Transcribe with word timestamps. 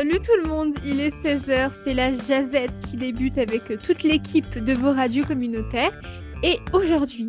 Salut 0.00 0.20
tout 0.20 0.42
le 0.42 0.48
monde, 0.48 0.76
il 0.82 0.98
est 0.98 1.14
16h, 1.14 1.72
c'est 1.84 1.92
la 1.92 2.10
jazette 2.10 2.72
qui 2.88 2.96
débute 2.96 3.36
avec 3.36 3.64
toute 3.84 4.02
l'équipe 4.02 4.58
de 4.58 4.72
vos 4.72 4.92
radios 4.92 5.26
communautaires. 5.26 5.92
Et 6.42 6.58
aujourd'hui, 6.72 7.28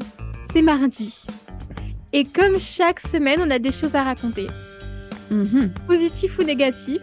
c'est 0.50 0.62
mardi. 0.62 1.22
Et 2.13 2.24
comme 2.24 2.58
chaque 2.58 3.02
semaine, 3.02 3.42
on 3.46 3.52
a 3.52 3.60
des 3.60 3.74
choses 3.74 3.94
à 3.94 4.04
raconter. 4.04 4.47
Mhm. 5.29 5.74
Positif 5.86 6.40
ou 6.40 6.44
négatif? 6.44 7.02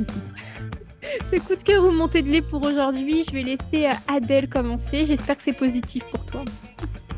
c'est 1.30 1.40
coup 1.40 1.56
de 1.56 1.62
cœur 1.62 1.84
ou 1.84 1.90
montée 1.90 2.22
de 2.22 2.30
lait 2.30 2.40
pour 2.40 2.64
aujourd'hui. 2.64 3.22
Je 3.22 3.32
vais 3.32 3.42
laisser 3.42 3.88
euh, 3.88 3.92
Adèle 4.08 4.48
commencer. 4.48 5.04
J'espère 5.04 5.36
que 5.36 5.42
c'est 5.42 5.52
positif 5.52 6.04
pour 6.06 6.24
toi. 6.24 6.42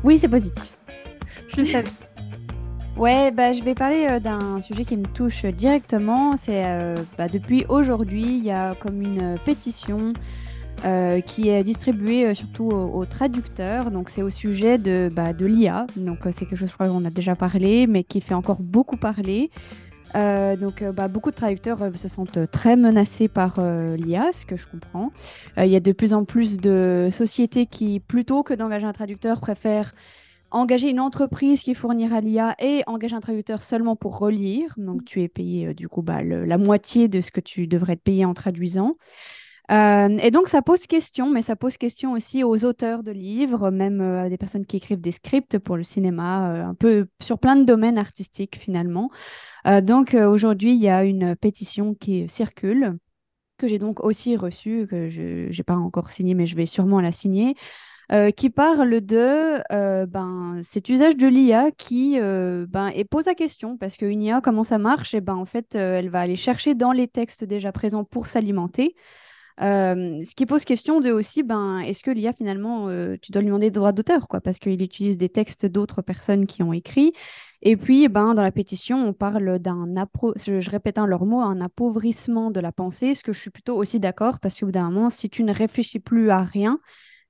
Oui, 0.03 0.17
c'est 0.17 0.27
positif. 0.27 0.65
Je 1.47 1.61
le 1.61 1.65
savais. 1.65 1.89
Ouais, 2.97 3.29
bah, 3.31 3.51
je 3.51 3.61
vais 3.61 3.75
parler 3.75 4.07
euh, 4.09 4.19
d'un 4.21 4.61
sujet 4.61 4.85
qui 4.85 4.95
me 4.95 5.05
touche 5.05 5.43
directement. 5.43 6.37
C'est 6.37 6.63
euh, 6.65 6.95
bah, 7.17 7.27
depuis 7.27 7.65
aujourd'hui, 7.67 8.23
il 8.23 8.43
y 8.43 8.51
a 8.51 8.73
comme 8.75 9.01
une 9.01 9.37
pétition 9.43 10.13
euh, 10.85 11.19
qui 11.19 11.49
est 11.49 11.61
distribuée 11.61 12.33
surtout 12.33 12.69
aux, 12.69 13.03
traducteurs. 13.03 13.91
Donc 13.91 14.07
c'est 14.07 14.21
au 14.21 14.29
sujet 14.29 14.77
de, 14.77 15.11
bah, 15.13 15.33
de 15.33 15.45
l'IA. 15.45 15.87
Donc 15.97 16.19
c'est 16.31 16.45
quelque 16.45 16.55
chose, 16.55 16.69
je 16.69 16.73
crois 16.73 16.87
qu'on 16.87 17.03
a 17.03 17.09
déjà 17.09 17.35
parlé, 17.35 17.85
mais 17.85 18.05
qui 18.05 18.21
fait 18.21 18.33
encore 18.33 18.61
beaucoup 18.61 18.95
parler. 18.95 19.51
Donc 20.13 20.81
bah, 20.93 21.09
beaucoup 21.09 21.31
de 21.31 21.35
traducteurs 21.35 21.79
se 21.95 22.07
sentent 22.07 22.49
très 22.49 22.77
menacés 22.77 23.27
par 23.27 23.59
l'IA, 23.97 24.31
ce 24.31 24.45
que 24.45 24.55
je 24.55 24.65
comprends. 24.67 25.11
Il 25.57 25.67
y 25.67 25.75
a 25.75 25.81
de 25.81 25.91
plus 25.91 26.13
en 26.13 26.23
plus 26.23 26.57
de 26.57 27.09
sociétés 27.11 27.65
qui, 27.65 27.99
plutôt 27.99 28.41
que 28.41 28.53
d'engager 28.53 28.85
un 28.85 28.93
traducteur, 28.93 29.41
préfèrent 29.41 29.91
engager 30.55 30.89
une 30.89 30.99
entreprise 30.99 31.61
qui 31.61 31.73
fournira 31.73 32.21
l'IA 32.21 32.55
et 32.59 32.83
engager 32.87 33.15
un 33.15 33.19
traducteur 33.19 33.61
seulement 33.61 33.95
pour 33.95 34.17
relire. 34.17 34.73
Donc, 34.77 35.03
tu 35.03 35.21
es 35.21 35.27
payé 35.27 35.67
euh, 35.67 35.73
du 35.73 35.89
coup 35.89 36.01
bah, 36.01 36.23
la 36.23 36.57
moitié 36.57 37.07
de 37.07 37.21
ce 37.21 37.31
que 37.31 37.41
tu 37.41 37.67
devrais 37.67 37.93
être 37.93 38.03
payé 38.03 38.25
en 38.25 38.33
traduisant. 38.33 38.95
Euh, 39.71 40.17
et 40.21 40.31
donc, 40.31 40.47
ça 40.47 40.61
pose 40.61 40.87
question, 40.87 41.29
mais 41.29 41.41
ça 41.41 41.55
pose 41.55 41.75
question 41.77 42.13
aussi 42.13 42.43
aux 42.43 42.65
auteurs 42.65 43.03
de 43.03 43.11
livres, 43.11 43.69
même 43.69 43.99
euh, 43.99 44.25
à 44.25 44.29
des 44.29 44.37
personnes 44.37 44.65
qui 44.65 44.77
écrivent 44.77 45.01
des 45.01 45.11
scripts 45.11 45.57
pour 45.59 45.75
le 45.75 45.83
cinéma, 45.83 46.67
un 46.67 46.75
peu 46.75 47.07
sur 47.21 47.39
plein 47.39 47.55
de 47.55 47.63
domaines 47.63 47.97
artistiques 47.97 48.57
finalement. 48.57 49.09
Donc, 49.83 50.13
aujourd'hui, 50.13 50.75
il 50.75 50.81
y 50.81 50.89
a 50.89 51.03
une 51.03 51.35
pétition 51.35 51.95
qui 51.95 52.29
circule, 52.29 52.99
que 53.57 53.67
j'ai 53.67 53.79
donc 53.79 54.03
aussi 54.03 54.37
reçue, 54.37 54.85
que 54.87 55.09
je 55.09 55.47
n'ai 55.47 55.63
pas 55.63 55.75
encore 55.75 56.11
signée, 56.11 56.35
mais 56.35 56.45
je 56.45 56.55
vais 56.55 56.67
sûrement 56.67 57.01
la 57.01 57.11
signer 57.11 57.55
euh, 58.11 58.29
qui 58.29 58.51
parle 58.51 59.01
de 59.01 59.61
euh, 59.71 60.05
ben, 60.05 60.59
cet 60.61 60.89
usage 60.89 61.17
de 61.17 61.27
l'IA 61.27 61.71
qui 61.71 62.19
euh, 62.19 62.67
ben, 62.69 62.91
et 62.93 63.03
pose 63.03 63.25
la 63.25 63.33
question 63.33 63.77
parce 63.77 63.97
qu'une 63.97 64.21
IA, 64.21 64.41
comment 64.41 64.63
ça 64.63 64.77
marche? 64.77 65.15
Et 65.15 65.21
ben, 65.21 65.33
en 65.33 65.45
fait, 65.45 65.73
elle 65.73 66.09
va 66.09 66.19
aller 66.19 66.35
chercher 66.35 66.75
dans 66.75 66.91
les 66.91 67.07
textes 67.07 67.43
déjà 67.43 67.71
présents 67.71 68.03
pour 68.03 68.27
s'alimenter. 68.27 68.95
Ce 69.59 70.35
qui 70.35 70.45
pose 70.45 70.65
question 70.65 70.99
de 70.99 71.11
aussi, 71.11 71.41
ben, 71.41 71.79
est-ce 71.79 72.03
que 72.03 72.11
l'IA, 72.11 72.33
finalement, 72.33 72.89
tu 73.21 73.31
dois 73.31 73.41
lui 73.41 73.47
demander 73.47 73.67
des 73.67 73.71
droits 73.71 73.93
d'auteur, 73.93 74.27
quoi, 74.27 74.41
parce 74.41 74.59
qu'il 74.59 74.81
utilise 74.83 75.17
des 75.17 75.29
textes 75.29 75.65
d'autres 75.65 76.01
personnes 76.01 76.45
qui 76.45 76.61
ont 76.61 76.73
écrit. 76.73 77.13
Et 77.61 77.77
puis, 77.77 78.07
ben, 78.07 78.35
dans 78.35 78.43
la 78.43 78.51
pétition, 78.51 79.03
on 79.03 79.13
parle 79.13 79.57
d'un, 79.57 79.87
je, 80.35 80.59
je 80.59 80.69
répète 80.69 80.99
un 80.99 81.07
leur 81.07 81.25
mot, 81.25 81.39
un 81.39 81.61
appauvrissement 81.61 82.51
de 82.51 82.59
la 82.59 82.71
pensée, 82.71 83.15
ce 83.15 83.23
que 83.23 83.33
je 83.33 83.39
suis 83.39 83.49
plutôt 83.49 83.75
aussi 83.77 83.99
d'accord, 83.99 84.39
parce 84.39 84.59
qu'au 84.59 84.67
bout 84.67 84.71
d'un 84.73 84.91
moment, 84.91 85.09
si 85.09 85.29
tu 85.29 85.43
ne 85.43 85.53
réfléchis 85.53 85.99
plus 85.99 86.29
à 86.29 86.43
rien, 86.43 86.79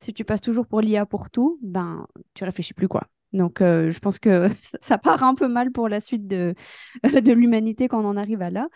si 0.05 0.13
tu 0.13 0.25
passes 0.25 0.41
toujours 0.41 0.67
pour 0.67 0.81
l'IA 0.81 1.05
pour 1.05 1.29
tout, 1.29 1.59
ben, 1.61 2.07
tu 2.33 2.43
réfléchis 2.43 2.73
plus, 2.73 2.87
quoi. 2.87 3.03
Donc, 3.33 3.61
euh, 3.61 3.91
je 3.91 3.99
pense 3.99 4.19
que 4.19 4.47
ça- 4.81 4.97
part 4.97 5.23
un 5.23 5.35
peu 5.35 5.47
mal 5.47 5.71
pour 5.71 5.89
la 5.89 5.99
suite 5.99 6.27
de, 6.27 6.55
de 7.03 7.33
l'humanité 7.33 7.87
quand 7.87 8.01
on 8.03 8.07
en 8.07 8.17
arrive 8.17 8.41
à 8.41 8.49
là. 8.49 8.67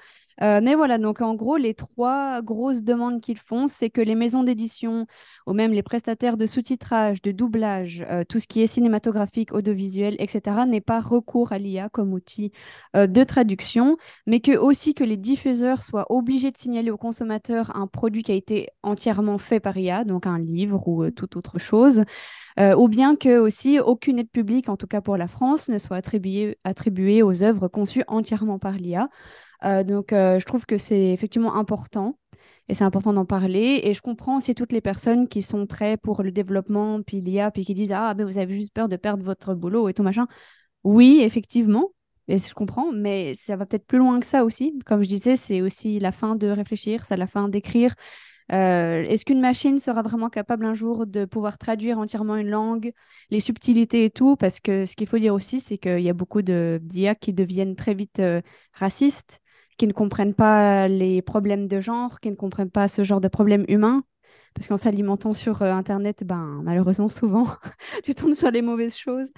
Euh, 0.42 0.62
mais 0.64 0.76
voilà, 0.76 0.98
donc 0.98 1.22
en 1.22 1.36
gros, 1.36 1.58
les 1.58 1.74
trois 1.74 2.42
grosses 2.42 2.82
demandes 2.84 3.20
qu'ils 3.22 3.38
font, 3.38 3.68
c'est 3.68 3.90
que 3.90 4.00
les 4.02 4.16
maisons 4.16 4.44
d'édition 4.44 5.06
ou 5.46 5.54
même 5.54 5.74
les 5.74 5.84
prestataires 5.84 6.38
de 6.38 6.46
sous-titrage, 6.46 7.22
de 7.22 7.32
doublage, 7.32 8.06
euh, 8.10 8.24
tout 8.28 8.40
ce 8.40 8.48
qui 8.48 8.62
est 8.62 8.68
cinématographique, 8.68 9.52
audiovisuel, 9.54 10.16
etc., 10.20 10.66
n'aient 10.66 10.82
pas 10.82 11.02
recours 11.02 11.52
à 11.52 11.58
l'IA 11.58 11.90
comme 11.90 12.14
outil 12.14 12.52
euh, 12.96 13.08
de 13.08 13.24
traduction, 13.24 13.98
mais 14.28 14.40
que 14.40 14.56
aussi 14.58 14.94
que 14.94 15.04
les 15.04 15.18
diffuseurs 15.18 15.84
soient 15.84 16.06
obligés 16.10 16.52
de 16.52 16.58
signaler 16.58 16.92
aux 16.92 16.98
consommateurs 16.98 17.76
un 17.76 17.88
produit 17.88 18.24
qui 18.24 18.32
a 18.32 18.36
été 18.36 18.70
entièrement 18.84 19.38
fait 19.40 19.60
par 19.60 19.78
IA, 19.78 20.06
donc 20.06 20.26
un 20.26 20.40
livre 20.40 20.88
ou 20.88 21.10
toute 21.12 21.36
autre 21.36 21.60
chose. 21.60 22.04
Ou 22.78 22.90
bien 22.90 23.16
que 23.16 23.38
aussi 23.38 23.80
aucune 23.80 24.20
aide 24.20 24.30
publique, 24.30 24.68
en 24.68 24.76
tout 24.76 24.86
cas 24.88 25.00
pour 25.00 25.16
la 25.16 25.30
France, 25.30 25.70
ne 25.70 25.78
soit 25.78 25.96
attribuée 25.96 27.24
aux 27.24 27.42
œuvres 27.44 27.70
conçues 27.70 28.04
entièrement 28.08 28.60
par 28.60 28.74
l'IA. 28.74 29.08
Euh, 29.66 29.84
donc, 29.84 30.14
euh, 30.14 30.40
je 30.40 30.46
trouve 30.46 30.66
que 30.66 30.78
c'est 30.78 31.12
effectivement 31.12 31.56
important 31.56 32.18
et 32.68 32.74
c'est 32.74 32.84
important 32.84 33.14
d'en 33.14 33.26
parler. 33.26 33.82
Et 33.84 33.94
je 33.94 34.02
comprends 34.02 34.38
aussi 34.38 34.56
toutes 34.56 34.72
les 34.72 34.82
personnes 34.82 35.28
qui 35.28 35.42
sont 35.42 35.68
très 35.68 35.98
pour 35.98 36.24
le 36.24 36.32
développement, 36.32 37.02
puis 37.02 37.22
l'IA, 37.22 37.52
puis 37.52 37.66
qui 37.66 37.74
disent 37.74 37.92
Ah, 37.94 38.14
ben 38.14 38.26
vous 38.26 38.38
avez 38.38 38.54
juste 38.54 38.74
peur 38.74 38.88
de 38.88 38.96
perdre 38.96 39.24
votre 39.24 39.54
boulot 39.56 39.90
et 39.90 39.94
tout 39.94 40.04
machin. 40.04 40.28
Oui, 40.84 41.22
effectivement, 41.24 41.92
et 42.30 42.40
je 42.40 42.54
comprends, 42.54 42.92
mais 42.94 43.36
ça 43.36 43.56
va 43.58 43.66
peut-être 43.66 43.88
plus 43.88 43.98
loin 44.00 44.20
que 44.20 44.26
ça 44.26 44.46
aussi. 44.46 44.80
Comme 44.86 45.04
je 45.04 45.10
disais, 45.10 45.36
c'est 45.36 45.62
aussi 45.62 46.00
la 46.00 46.12
fin 46.12 46.36
de 46.36 46.48
réfléchir, 46.48 47.06
c'est 47.06 47.18
la 47.18 47.28
fin 47.28 47.50
d'écrire. 47.50 47.96
Euh, 48.52 49.04
est-ce 49.04 49.26
qu'une 49.26 49.42
machine 49.42 49.80
sera 49.80 50.02
vraiment 50.02 50.30
capable 50.30 50.66
un 50.66 50.74
jour 50.74 51.06
de 51.08 51.26
pouvoir 51.26 51.58
traduire 51.60 52.00
entièrement 52.00 52.36
une 52.36 52.50
langue, 52.50 52.94
les 53.30 53.40
subtilités 53.42 54.06
et 54.06 54.10
tout? 54.12 54.36
Parce 54.38 54.60
que 54.60 54.86
ce 54.86 54.96
qu'il 54.96 55.08
faut 55.08 55.20
dire 55.20 55.34
aussi, 55.36 55.60
c'est 55.60 55.78
qu'il 55.78 56.02
y 56.02 56.10
a 56.10 56.14
beaucoup 56.14 56.42
d'IA 56.42 57.16
qui 57.16 57.34
deviennent 57.34 57.76
très 57.76 57.94
vite 57.94 58.22
racistes, 58.74 59.42
qui 59.80 59.88
ne 59.88 59.94
comprennent 59.94 60.36
pas 60.36 60.88
les 60.88 61.22
problèmes 61.22 61.68
de 61.68 61.80
genre, 61.80 62.20
qui 62.20 62.30
ne 62.30 62.36
comprennent 62.36 62.70
pas 62.70 62.88
ce 62.88 63.04
genre 63.04 63.22
de 63.22 63.30
problèmes 63.30 63.66
humains. 63.68 64.04
Parce 64.54 64.68
qu'en 64.68 64.78
s'alimentant 64.78 65.32
sur 65.32 65.62
euh, 65.62 65.72
Internet, 65.72 66.24
ben, 66.26 66.62
malheureusement, 66.64 67.08
souvent, 67.08 67.48
tu 68.04 68.14
tombes 68.14 68.34
sur 68.34 68.52
les 68.52 68.62
mauvaises 68.62 68.98
choses. 68.98 69.30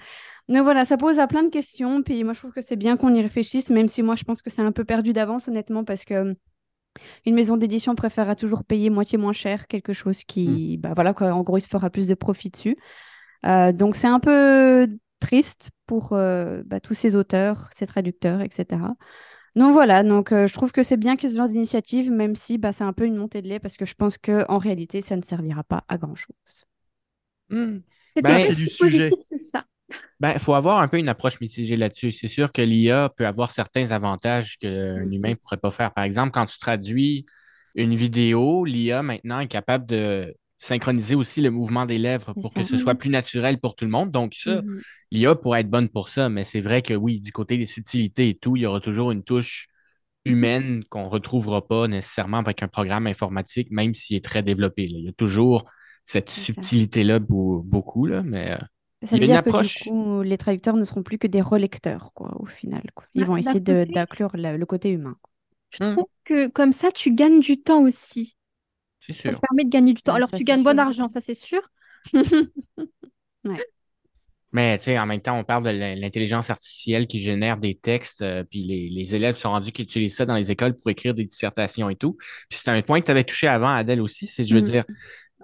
Donc 0.48 0.64
voilà, 0.64 0.84
ça 0.84 0.96
pose 0.96 1.20
à 1.20 1.28
plein 1.28 1.44
de 1.44 1.48
questions. 1.48 2.02
Puis 2.02 2.24
moi, 2.24 2.32
je 2.32 2.40
trouve 2.40 2.52
que 2.52 2.60
c'est 2.60 2.76
bien 2.76 2.96
qu'on 2.96 3.14
y 3.14 3.22
réfléchisse, 3.22 3.70
même 3.70 3.88
si 3.88 4.02
moi, 4.02 4.16
je 4.16 4.24
pense 4.24 4.42
que 4.42 4.50
c'est 4.50 4.62
un 4.62 4.72
peu 4.72 4.84
perdu 4.84 5.12
d'avance, 5.12 5.46
honnêtement, 5.48 5.84
parce 5.84 6.04
que 6.04 6.34
une 7.24 7.34
maison 7.34 7.56
d'édition 7.56 7.94
préférera 7.94 8.34
toujours 8.34 8.64
payer 8.64 8.90
moitié 8.90 9.16
moins 9.16 9.32
cher 9.32 9.66
quelque 9.68 9.92
chose 9.92 10.24
qui, 10.24 10.76
bah 10.78 10.92
voilà, 10.94 11.14
quoi, 11.14 11.32
en 11.32 11.42
gros, 11.42 11.56
il 11.56 11.62
se 11.62 11.68
fera 11.68 11.88
plus 11.88 12.08
de 12.08 12.14
profit 12.14 12.50
dessus. 12.50 12.76
Euh, 13.46 13.72
donc 13.72 13.94
c'est 13.94 14.08
un 14.08 14.20
peu 14.20 14.88
triste 15.20 15.70
pour 15.86 16.12
euh, 16.12 16.62
bah, 16.66 16.80
tous 16.80 16.94
ces 16.94 17.16
auteurs, 17.16 17.70
ces 17.74 17.86
traducteurs, 17.86 18.40
etc. 18.40 18.80
Donc 19.56 19.72
voilà, 19.72 20.02
donc 20.02 20.32
euh, 20.32 20.46
je 20.46 20.52
trouve 20.54 20.72
que 20.72 20.82
c'est 20.82 20.96
bien 20.96 21.16
que 21.16 21.28
ce 21.28 21.36
genre 21.36 21.48
d'initiative, 21.48 22.10
même 22.10 22.34
si 22.36 22.58
bah, 22.58 22.72
c'est 22.72 22.84
un 22.84 22.92
peu 22.92 23.04
une 23.06 23.16
montée 23.16 23.42
de 23.42 23.48
lait, 23.48 23.58
parce 23.60 23.76
que 23.76 23.84
je 23.84 23.94
pense 23.94 24.16
que 24.18 24.44
en 24.48 24.58
réalité, 24.58 25.00
ça 25.02 25.16
ne 25.16 25.22
servira 25.22 25.62
pas 25.64 25.84
à 25.88 25.98
grand-chose. 25.98 26.66
C'était 28.14 28.22
Ben, 28.22 28.38
pas 28.38 28.40
c'est 28.40 28.54
si 28.54 28.56
du 28.56 28.68
sujet. 28.68 29.12
positif 29.12 29.18
que 29.30 29.38
ça. 29.38 29.66
Ben, 30.20 30.32
il 30.34 30.38
faut 30.38 30.54
avoir 30.54 30.78
un 30.78 30.88
peu 30.88 30.98
une 30.98 31.08
approche 31.08 31.40
mitigée 31.40 31.76
là-dessus. 31.76 32.12
C'est 32.12 32.28
sûr 32.28 32.52
que 32.52 32.62
l'IA 32.62 33.08
peut 33.16 33.26
avoir 33.26 33.50
certains 33.50 33.90
avantages 33.90 34.56
qu'un 34.58 35.02
Mhm. 35.02 35.10
humain 35.10 35.30
ne 35.30 35.34
pourrait 35.34 35.56
pas 35.56 35.70
faire. 35.72 35.92
Par 35.92 36.04
exemple, 36.04 36.30
quand 36.32 36.46
tu 36.46 36.58
traduis 36.58 37.26
une 37.74 37.94
vidéo, 37.94 38.64
l'IA 38.64 39.02
maintenant 39.02 39.40
est 39.40 39.48
capable 39.48 39.86
de 39.86 40.34
synchroniser 40.64 41.14
aussi 41.14 41.40
le 41.40 41.50
mouvement 41.50 41.86
des 41.86 41.98
lèvres 41.98 42.34
pour 42.34 42.54
que 42.54 42.62
ce 42.62 42.76
soit 42.76 42.94
plus 42.94 43.10
naturel 43.10 43.58
pour 43.58 43.74
tout 43.74 43.84
le 43.84 43.90
monde. 43.90 44.10
Donc, 44.10 44.34
ça, 44.34 44.62
Mhm. 44.62 44.82
l'IA 45.10 45.34
pourrait 45.34 45.60
être 45.60 45.70
bonne 45.70 45.88
pour 45.88 46.08
ça, 46.08 46.28
mais 46.28 46.44
c'est 46.44 46.60
vrai 46.60 46.82
que 46.82 46.94
oui, 46.94 47.20
du 47.20 47.32
côté 47.32 47.56
des 47.58 47.66
subtilités 47.66 48.28
et 48.30 48.34
tout, 48.38 48.56
il 48.56 48.62
y 48.62 48.66
aura 48.66 48.80
toujours 48.80 49.10
une 49.12 49.22
touche 49.24 49.68
humaine 50.24 50.84
qu'on 50.88 51.04
ne 51.04 51.08
retrouvera 51.08 51.66
pas 51.66 51.88
nécessairement 51.88 52.38
avec 52.38 52.62
un 52.62 52.68
programme 52.68 53.06
informatique, 53.08 53.70
même 53.70 53.92
s'il 53.94 54.16
est 54.16 54.24
très 54.24 54.42
développé. 54.42 54.86
là. 54.86 54.98
Il 54.98 55.04
y 55.04 55.08
a 55.08 55.12
toujours 55.12 55.64
cette 56.04 56.30
subtilité-là 56.30 57.18
beau- 57.18 57.62
beaucoup, 57.62 58.06
là, 58.06 58.22
mais 58.22 58.52
euh, 58.52 58.56
Ça 59.04 59.16
Il 59.16 59.22
veut 59.22 59.26
y 59.26 59.32
a 59.32 59.34
une 59.34 59.42
dire 59.42 59.42
que 59.42 59.48
approche. 59.48 59.78
du 59.84 59.90
coup, 59.90 60.22
les 60.22 60.38
traducteurs 60.38 60.76
ne 60.76 60.84
seront 60.84 61.02
plus 61.02 61.18
que 61.18 61.26
des 61.26 61.40
relecteurs, 61.40 62.12
quoi, 62.14 62.40
au 62.40 62.46
final. 62.46 62.82
quoi. 62.94 63.04
Ils 63.14 63.22
Bah, 63.22 63.26
vont 63.26 63.36
essayer 63.36 63.58
de- 63.60 63.84
d'inclure 63.84 64.30
le, 64.34 64.56
le 64.56 64.66
côté 64.66 64.90
humain. 64.90 65.16
quoi. 65.20 65.30
Je 65.70 65.78
trouve 65.90 66.06
que 66.24 66.46
comme 66.48 66.70
ça, 66.72 66.92
tu 66.92 67.12
gagnes 67.14 67.40
du 67.40 67.60
temps 67.60 67.82
aussi. 67.82 68.36
C'est 69.02 69.14
Ça 69.24 69.32
te 69.32 69.38
permet 69.40 69.64
de 69.64 69.70
gagner 69.70 69.92
du 69.94 70.02
temps. 70.02 70.14
Ouais, 70.14 70.16
Alors, 70.16 70.30
ça, 70.30 70.38
tu 70.38 70.44
gagnes 70.44 70.62
bon 70.64 70.78
sûr. 70.78 70.80
argent, 70.80 71.08
ça 71.08 71.20
c'est 71.20 71.34
sûr. 71.34 71.60
Mais 74.54 74.76
tu 74.78 74.84
sais, 74.84 74.98
en 74.98 75.06
même 75.06 75.20
temps, 75.22 75.38
on 75.38 75.44
parle 75.44 75.64
de 75.64 75.70
l'in- 75.70 75.94
l'intelligence 75.94 76.50
artificielle 76.50 77.06
qui 77.06 77.20
génère 77.22 77.56
des 77.56 77.74
textes, 77.74 78.20
euh, 78.20 78.44
puis 78.44 78.62
les, 78.64 78.88
les 78.90 79.14
élèves 79.14 79.34
sont 79.34 79.48
rendus 79.50 79.72
qu'ils 79.72 79.84
utilisent 79.86 80.14
ça 80.16 80.26
dans 80.26 80.34
les 80.34 80.50
écoles 80.50 80.76
pour 80.76 80.90
écrire 80.90 81.14
des 81.14 81.24
dissertations 81.24 81.88
et 81.88 81.96
tout. 81.96 82.16
Puis 82.50 82.58
c'est 82.62 82.68
un 82.70 82.82
point 82.82 83.00
que 83.00 83.06
tu 83.06 83.10
avais 83.10 83.24
touché 83.24 83.46
avant, 83.48 83.70
Adèle 83.74 84.00
aussi, 84.02 84.26
c'est, 84.26 84.44
je 84.44 84.54
veux 84.54 84.60
Mhm. 84.60 84.62
dire, 84.62 84.84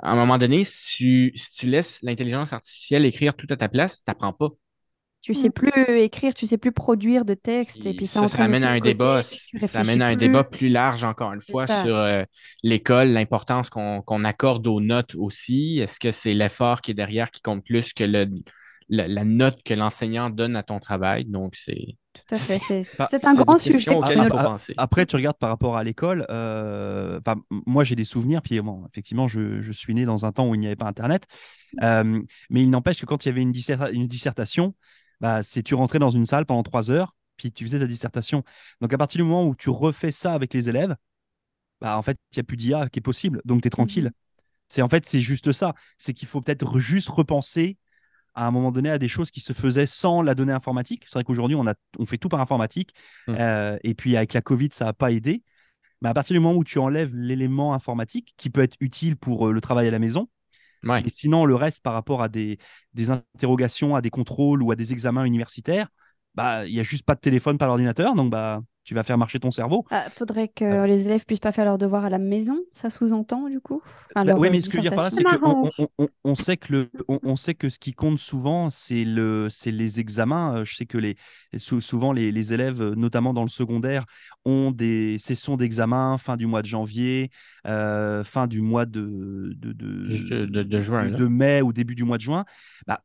à 0.02 0.12
un 0.12 0.16
moment 0.16 0.38
donné, 0.38 0.64
si 0.64 0.96
tu, 0.96 1.32
si 1.36 1.52
tu 1.52 1.68
laisses 1.68 2.00
l'intelligence 2.02 2.52
artificielle 2.52 3.06
écrire 3.06 3.36
tout 3.36 3.46
à 3.50 3.56
ta 3.56 3.68
place, 3.68 3.98
tu 3.98 4.04
n'apprends 4.08 4.32
pas. 4.34 4.48
Tu 5.28 5.34
sais 5.34 5.50
plus 5.50 5.70
écrire, 6.00 6.32
tu 6.32 6.46
sais 6.46 6.56
plus 6.56 6.72
produire 6.72 7.26
de 7.26 7.34
texte, 7.34 7.80
et 7.84 7.90
Puis 7.90 7.98
puis 7.98 8.06
ça, 8.06 8.22
ça, 8.22 8.28
ça 8.28 8.44
amène 8.44 8.64
à 8.64 8.70
un 8.70 8.80
débat, 8.80 9.22
ça 9.22 9.80
amène 9.80 10.00
à 10.00 10.06
un 10.06 10.16
plus. 10.16 10.26
débat 10.26 10.42
plus 10.42 10.70
large, 10.70 11.04
encore 11.04 11.34
une 11.34 11.42
fois, 11.42 11.66
sur 11.66 11.94
euh, 11.94 12.22
l'école, 12.62 13.08
l'importance 13.08 13.68
qu'on 13.68 14.00
qu'on 14.00 14.24
accorde 14.24 14.66
aux 14.66 14.80
notes 14.80 15.14
aussi. 15.16 15.80
Est-ce 15.80 16.00
que 16.00 16.12
c'est 16.12 16.32
l'effort 16.32 16.80
qui 16.80 16.92
est 16.92 16.94
derrière 16.94 17.30
qui 17.30 17.42
compte 17.42 17.62
plus 17.62 17.92
que 17.92 18.04
le, 18.04 18.26
la, 18.88 19.24
note 19.24 19.62
que 19.62 19.74
l'enseignant 19.74 20.30
donne 20.30 20.56
à 20.56 20.62
ton 20.62 20.78
travail? 20.78 21.26
Donc, 21.26 21.56
c'est. 21.56 21.98
Tout 22.14 22.34
à 22.34 22.38
fait. 22.38 22.84
C'est 23.10 23.24
un 23.26 23.34
grand 23.34 23.58
sujet. 23.58 23.92
Après, 24.78 25.04
tu 25.04 25.14
regardes 25.14 25.36
par 25.36 25.50
rapport 25.50 25.76
à 25.76 25.84
l'école. 25.84 26.24
Euh, 26.30 27.20
moi, 27.66 27.84
j'ai 27.84 27.96
des 27.96 28.04
souvenirs. 28.04 28.40
Puis, 28.40 28.58
bon, 28.62 28.86
effectivement, 28.90 29.28
je, 29.28 29.60
je, 29.60 29.72
suis 29.72 29.94
né 29.94 30.06
dans 30.06 30.24
un 30.24 30.32
temps 30.32 30.48
où 30.48 30.54
il 30.54 30.60
n'y 30.60 30.66
avait 30.66 30.74
pas 30.74 30.86
Internet. 30.86 31.26
Euh, 31.82 32.22
mais 32.48 32.62
il 32.62 32.70
n'empêche 32.70 32.98
que 32.98 33.04
quand 33.04 33.26
il 33.26 33.28
y 33.28 33.32
avait 33.32 33.42
une, 33.42 33.52
une 33.92 34.06
dissertation, 34.06 34.74
bah, 35.20 35.42
c'est 35.42 35.62
tu 35.62 35.74
rentrais 35.74 35.98
dans 35.98 36.10
une 36.10 36.26
salle 36.26 36.46
pendant 36.46 36.62
trois 36.62 36.90
heures, 36.90 37.16
puis 37.36 37.52
tu 37.52 37.64
faisais 37.64 37.78
ta 37.78 37.86
dissertation. 37.86 38.42
Donc, 38.80 38.92
à 38.92 38.98
partir 38.98 39.18
du 39.18 39.24
moment 39.24 39.46
où 39.46 39.54
tu 39.54 39.70
refais 39.70 40.12
ça 40.12 40.32
avec 40.34 40.54
les 40.54 40.68
élèves, 40.68 40.96
bah, 41.80 41.96
en 41.96 42.02
fait, 42.02 42.18
il 42.32 42.38
n'y 42.38 42.40
a 42.40 42.44
plus 42.44 42.56
d'IA 42.56 42.88
qui 42.88 42.98
est 42.98 43.02
possible. 43.02 43.40
Donc, 43.44 43.62
tu 43.62 43.68
es 43.68 43.70
tranquille. 43.70 44.06
Mhm. 44.06 44.12
C'est 44.68 44.82
en 44.82 44.88
fait, 44.88 45.06
c'est 45.06 45.20
juste 45.20 45.52
ça. 45.52 45.74
C'est 45.96 46.12
qu'il 46.12 46.28
faut 46.28 46.40
peut-être 46.40 46.78
juste 46.78 47.08
repenser 47.08 47.78
à 48.34 48.46
un 48.46 48.50
moment 48.50 48.70
donné 48.70 48.90
à 48.90 48.98
des 48.98 49.08
choses 49.08 49.30
qui 49.30 49.40
se 49.40 49.52
faisaient 49.52 49.86
sans 49.86 50.22
la 50.22 50.34
donnée 50.34 50.52
informatique. 50.52 51.04
C'est 51.06 51.14
vrai 51.14 51.24
qu'aujourd'hui, 51.24 51.56
on, 51.56 51.66
a, 51.66 51.74
on 51.98 52.06
fait 52.06 52.18
tout 52.18 52.28
par 52.28 52.40
informatique. 52.40 52.94
Mmh. 53.26 53.34
Euh, 53.38 53.78
et 53.82 53.94
puis, 53.94 54.16
avec 54.16 54.34
la 54.34 54.42
Covid, 54.42 54.68
ça 54.72 54.84
n'a 54.84 54.92
pas 54.92 55.10
aidé. 55.10 55.42
Mais 56.00 56.08
à 56.08 56.14
partir 56.14 56.34
du 56.34 56.40
moment 56.40 56.56
où 56.56 56.64
tu 56.64 56.78
enlèves 56.78 57.14
l'élément 57.14 57.74
informatique 57.74 58.34
qui 58.36 58.50
peut 58.50 58.60
être 58.60 58.76
utile 58.80 59.16
pour 59.16 59.48
euh, 59.48 59.52
le 59.52 59.60
travail 59.60 59.88
à 59.88 59.90
la 59.90 59.98
maison, 59.98 60.28
et 61.04 61.10
sinon, 61.10 61.44
le 61.44 61.54
reste 61.54 61.82
par 61.82 61.92
rapport 61.92 62.22
à 62.22 62.28
des, 62.28 62.58
des, 62.94 63.10
interrogations, 63.10 63.96
à 63.96 64.00
des 64.00 64.10
contrôles 64.10 64.62
ou 64.62 64.70
à 64.70 64.76
des 64.76 64.92
examens 64.92 65.24
universitaires, 65.24 65.88
bah, 66.34 66.66
il 66.66 66.74
n'y 66.74 66.80
a 66.80 66.84
juste 66.84 67.04
pas 67.04 67.14
de 67.14 67.20
téléphone, 67.20 67.58
pas 67.58 67.66
d'ordinateur. 67.66 68.14
Donc, 68.14 68.30
bah, 68.30 68.60
tu 68.88 68.94
vas 68.94 69.04
faire 69.04 69.18
marcher 69.18 69.38
ton 69.38 69.50
cerveau. 69.50 69.84
Il 69.90 69.96
ah, 69.96 70.08
faudrait 70.08 70.48
que 70.48 70.86
les 70.86 71.04
élèves 71.04 71.26
puissent 71.26 71.40
pas 71.40 71.52
faire 71.52 71.66
leurs 71.66 71.76
devoirs 71.76 72.06
à 72.06 72.08
la 72.08 72.16
maison, 72.16 72.58
ça 72.72 72.88
sous-entend 72.88 73.50
du 73.50 73.60
coup? 73.60 73.82
Bah 74.14 74.24
Oui, 74.34 74.48
mais 74.50 74.62
ce 74.62 74.70
que 74.70 74.72
je 74.72 74.76
veux 74.78 74.82
dire 74.82 74.94
par 74.94 75.04
là, 75.04 75.10
c'est 75.10 75.24
qu'on 75.24 76.08
on, 76.24 76.34
sait 76.34 76.56
que 76.56 76.72
le, 76.72 76.90
on, 77.06 77.36
sait 77.36 77.52
que 77.52 77.68
ce 77.68 77.78
qui 77.78 77.92
compte 77.92 78.18
souvent, 78.18 78.70
c'est 78.70 79.04
le, 79.04 79.48
c'est 79.50 79.72
les 79.72 80.00
examens. 80.00 80.56
Euh, 80.56 80.64
je 80.64 80.74
sais 80.74 80.86
que 80.86 80.96
les, 80.96 81.16
souvent 81.58 82.14
les, 82.14 82.32
les, 82.32 82.54
élèves, 82.54 82.82
notamment 82.94 83.34
dans 83.34 83.42
le 83.42 83.50
secondaire, 83.50 84.06
ont 84.46 84.70
des 84.70 85.18
sessions 85.18 85.58
d'examen 85.58 86.16
fin 86.16 86.38
du 86.38 86.46
mois 86.46 86.62
de 86.62 86.66
janvier, 86.68 87.28
euh, 87.66 88.24
fin 88.24 88.46
du 88.46 88.62
mois 88.62 88.86
de 88.86 89.52
de, 89.54 89.72
de, 89.72 90.62
de, 90.62 90.80
juin, 90.80 91.10
de, 91.10 91.26
mai 91.26 91.60
ou 91.60 91.74
début 91.74 91.94
du 91.94 92.04
mois 92.04 92.16
de 92.16 92.22
juin. 92.22 92.46
Bah, 92.86 93.02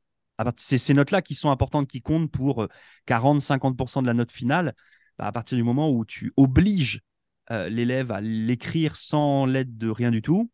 c'est 0.56 0.78
ces 0.78 0.94
notes-là 0.94 1.22
qui 1.22 1.36
sont 1.36 1.52
importantes, 1.52 1.90
qui 1.90 2.02
comptent 2.02 2.32
pour 2.32 2.70
40-50% 3.06 4.00
euh, 4.00 4.02
de 4.04 4.08
la 4.08 4.14
note 4.14 4.32
finale. 4.32 4.74
Bah, 5.18 5.26
à 5.26 5.32
partir 5.32 5.58
du 5.58 5.64
moment 5.64 5.92
où 5.92 6.06
tu 6.06 6.34
obliges 6.38 7.02
euh, 7.52 7.70
l'élève 7.70 8.12
à 8.12 8.22
l'écrire 8.22 8.96
sans 8.96 9.46
l'aide 9.46 9.78
de 9.78 9.90
rien 9.90 10.12
du 10.12 10.22
tout, 10.22 10.50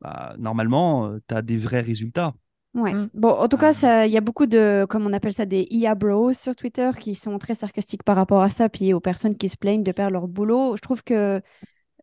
bah, 0.00 0.34
normalement, 0.38 1.06
euh, 1.06 1.18
tu 1.28 1.34
as 1.34 1.42
des 1.42 1.56
vrais 1.56 1.80
résultats. 1.80 2.34
Ouais. 2.74 2.92
Mm. 2.92 3.10
Bon, 3.14 3.30
en 3.30 3.48
tout 3.48 3.56
cas, 3.56 3.72
euh. 3.84 4.06
il 4.06 4.12
y 4.12 4.16
a 4.16 4.20
beaucoup 4.20 4.46
de, 4.46 4.86
comme 4.88 5.06
on 5.06 5.12
appelle 5.12 5.32
ça, 5.32 5.46
des 5.46 5.66
IA 5.70 5.94
bros 5.94 6.32
sur 6.32 6.54
Twitter 6.54 6.90
qui 6.98 7.14
sont 7.14 7.38
très 7.38 7.54
sarcastiques 7.54 8.02
par 8.02 8.16
rapport 8.16 8.42
à 8.42 8.50
ça, 8.50 8.68
puis 8.68 8.92
aux 8.92 9.00
personnes 9.00 9.36
qui 9.36 9.48
se 9.48 9.56
plaignent 9.56 9.82
de 9.82 9.92
perdre 9.92 10.12
leur 10.12 10.28
boulot. 10.28 10.76
Je 10.76 10.82
trouve 10.82 11.02
que 11.02 11.40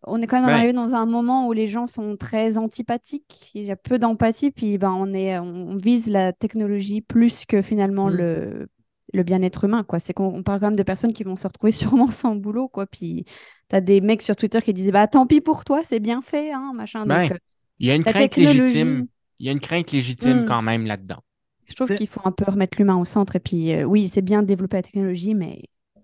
on 0.07 0.21
est 0.21 0.27
quand 0.27 0.39
même 0.39 0.49
arrivé 0.49 0.71
dans 0.71 0.93
un 0.93 1.07
moment 1.07 1.47
où 1.47 1.53
les 1.53 1.65
gens 1.65 1.87
sont 1.87 2.15
très 2.15 2.57
antipathiques, 2.57 3.51
il 3.55 3.63
y 3.63 3.71
a 3.71 3.75
peu 3.75 3.97
d'empathie, 3.97 4.51
puis 4.51 4.77
ben, 4.77 4.91
on, 4.91 5.13
est, 5.13 5.39
on 5.39 5.77
vise 5.77 6.07
la 6.07 6.31
technologie 6.31 7.01
plus 7.01 7.45
que 7.45 7.63
finalement 7.63 8.09
mm. 8.09 8.15
le 8.15 8.67
le 9.15 9.23
bien-être 9.23 9.63
humain, 9.63 9.83
quoi. 9.83 9.99
C'est 9.99 10.13
qu'on 10.13 10.43
parle 10.43 10.59
quand 10.59 10.67
même 10.67 10.75
de 10.75 10.83
personnes 10.83 11.13
qui 11.13 11.23
vont 11.23 11.35
se 11.35 11.47
retrouver 11.47 11.71
sûrement 11.71 12.11
sans 12.11 12.35
boulot, 12.35 12.67
quoi. 12.67 12.85
Puis 12.85 13.25
tu 13.69 13.75
as 13.75 13.81
des 13.81 14.01
mecs 14.01 14.21
sur 14.21 14.35
Twitter 14.35 14.61
qui 14.61 14.73
disaient, 14.73 14.91
bah 14.91 15.07
tant 15.07 15.25
pis 15.25 15.41
pour 15.41 15.65
toi, 15.65 15.81
c'est 15.83 15.99
bien 15.99 16.21
fait, 16.21 16.51
hein, 16.51 16.71
machin. 16.75 17.05
Ben, 17.05 17.29
Donc, 17.29 17.39
il 17.79 17.87
y 17.87 17.91
a 17.91 17.95
une 17.95 18.03
crainte 18.03 18.35
légitime. 18.35 19.07
Il 19.39 19.45
y 19.45 19.49
a 19.49 19.51
une 19.51 19.59
crainte 19.59 19.91
légitime 19.91 20.43
hmm. 20.43 20.45
quand 20.45 20.61
même 20.61 20.85
là-dedans. 20.85 21.21
Je 21.65 21.75
trouve 21.75 21.95
qu'il 21.95 22.07
faut 22.07 22.21
un 22.23 22.31
peu 22.31 22.45
remettre 22.49 22.77
l'humain 22.77 22.95
au 22.95 23.05
centre. 23.05 23.35
Et 23.35 23.39
puis, 23.39 23.73
euh, 23.73 23.83
oui, 23.83 24.07
c'est 24.07 24.21
bien 24.21 24.43
de 24.43 24.47
développer 24.47 24.77
la 24.77 24.83
technologie, 24.83 25.33
mais 25.33 25.63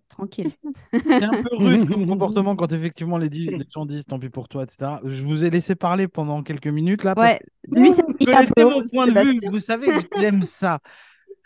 tranquille. 0.09 0.51
C'est 0.91 1.23
un 1.23 1.41
peu 1.41 1.55
rude 1.55 1.87
comme 1.87 2.07
comportement 2.07 2.55
quand 2.55 2.73
effectivement 2.73 3.17
les, 3.17 3.29
gens 3.69 3.85
disent 3.85 4.05
tant 4.05 4.19
pis 4.19 4.29
pour 4.29 4.49
toi, 4.49 4.63
etc. 4.63 4.97
Je 5.05 5.23
vous 5.23 5.43
ai 5.43 5.49
laissé 5.49 5.75
parler 5.75 6.07
pendant 6.07 6.43
quelques 6.43 6.67
minutes 6.67 7.03
là. 7.03 7.13
Ouais, 7.15 7.39
lui, 7.69 7.91
c'est 7.91 8.05
mon 8.05 8.83
point 8.83 9.07
de 9.07 9.19
vue. 9.21 9.39
Vous 9.49 9.59
savez, 9.59 9.87
j'aime 10.17 10.43
ça. 10.43 10.79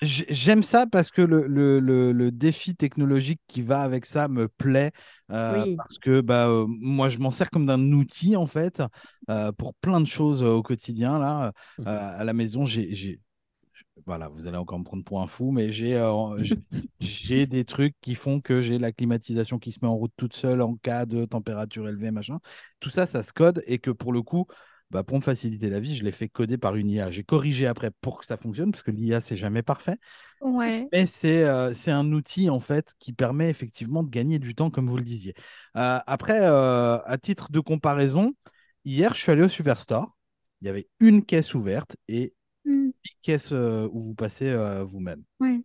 J'aime 0.02 0.64
ça 0.64 0.86
parce 0.88 1.10
que 1.10 1.22
le, 1.22 1.48
le, 1.48 1.80
le, 1.80 2.32
défi 2.32 2.76
technologique 2.76 3.40
qui 3.48 3.62
va 3.62 3.82
avec 3.82 4.06
ça 4.06 4.28
me 4.28 4.48
plaît. 4.48 4.92
Euh, 5.32 5.76
parce 5.78 5.98
que 5.98 6.22
bah, 6.22 6.48
euh, 6.48 6.66
moi, 6.68 7.10
je 7.10 7.18
m'en 7.18 7.32
sers 7.32 7.50
comme 7.50 7.66
d'un 7.66 7.92
outil, 7.94 8.36
en 8.36 8.46
fait, 8.46 8.84
euh, 9.30 9.52
pour 9.54 9.74
plein 9.76 10.02
de 10.02 10.08
choses 10.08 10.44
au 10.44 10.62
quotidien. 10.62 11.18
Là, 11.18 11.54
mmh. 11.80 11.88
à 11.88 12.24
la 12.24 12.34
maison, 12.34 12.66
j'ai. 12.66 13.20
Voilà, 14.06 14.28
vous 14.28 14.46
allez 14.48 14.58
encore 14.58 14.78
me 14.78 14.84
prendre 14.84 15.06
pour 15.06 15.22
un 15.22 15.28
fou, 15.28 15.52
mais 15.52 15.72
j'ai 15.72 16.02
j'ai 17.00 17.46
des 17.46 17.64
trucs 17.64 17.96
qui 18.02 18.14
font 18.14 18.42
que 18.42 18.62
j'ai 18.62 18.78
la 18.78 18.92
climatisation 18.92 19.58
qui 19.58 19.72
se 19.72 19.80
met 19.82 19.88
en 19.88 19.96
route 19.96 20.12
toute 20.18 20.34
seule 20.34 20.62
en 20.62 20.76
cas 20.76 21.06
de 21.06 21.24
température 21.24 21.88
élevée, 21.88 22.12
machin. 22.12 22.40
Tout 22.82 22.90
ça, 22.90 23.08
ça 23.08 23.24
se 23.24 23.32
code 23.32 23.64
et 23.66 23.80
que 23.80 23.92
pour 23.92 24.12
le 24.12 24.22
coup, 24.22 24.48
bah, 24.92 25.04
pour 25.04 25.18
me 25.18 25.24
faciliter 25.24 25.70
la 25.70 25.80
vie, 25.80 25.96
je 25.96 26.04
l'ai 26.04 26.12
fait 26.12 26.30
coder 26.30 26.58
par 26.58 26.76
une 26.76 26.90
IA. 26.90 27.10
J'ai 27.10 27.24
corrigé 27.24 27.66
après 27.66 27.92
pour 28.02 28.20
que 28.20 28.26
ça 28.26 28.38
fonctionne, 28.38 28.72
parce 28.72 28.84
que 28.84 28.92
l'IA, 28.92 29.20
c'est 29.20 29.36
jamais 29.36 29.64
parfait. 29.64 29.98
Ouais. 30.42 30.88
Mais 30.94 31.06
c'est 31.06 31.44
euh, 31.44 31.74
c'est 31.74 31.92
un 31.92 32.12
outil, 32.12 32.50
en 32.50 32.60
fait, 32.60 32.94
qui 33.00 33.12
permet 33.12 33.50
effectivement 33.50 34.04
de 34.04 34.10
gagner 34.10 34.40
du 34.40 34.54
temps, 34.56 34.70
comme 34.70 34.88
vous 34.88 34.98
le 34.98 35.04
disiez. 35.04 35.34
Euh, 35.76 36.00
après, 36.06 36.40
euh, 36.42 37.00
à 37.04 37.18
titre 37.18 37.52
de 37.52 37.60
comparaison, 37.60 38.34
hier, 38.86 39.14
je 39.14 39.22
suis 39.22 39.32
allé 39.32 39.44
au 39.44 39.50
Superstore. 39.50 40.16
Il 40.62 40.68
y 40.68 40.70
avait 40.70 40.88
une 41.00 41.26
caisse 41.26 41.54
ouverte 41.56 41.98
et 42.08 42.34
mmh. 42.66 42.72
une 42.72 42.94
caisse 43.22 43.52
où 43.52 44.00
vous 44.00 44.16
passez 44.16 44.56
vous-même. 44.86 45.24
Ouais. 45.40 45.62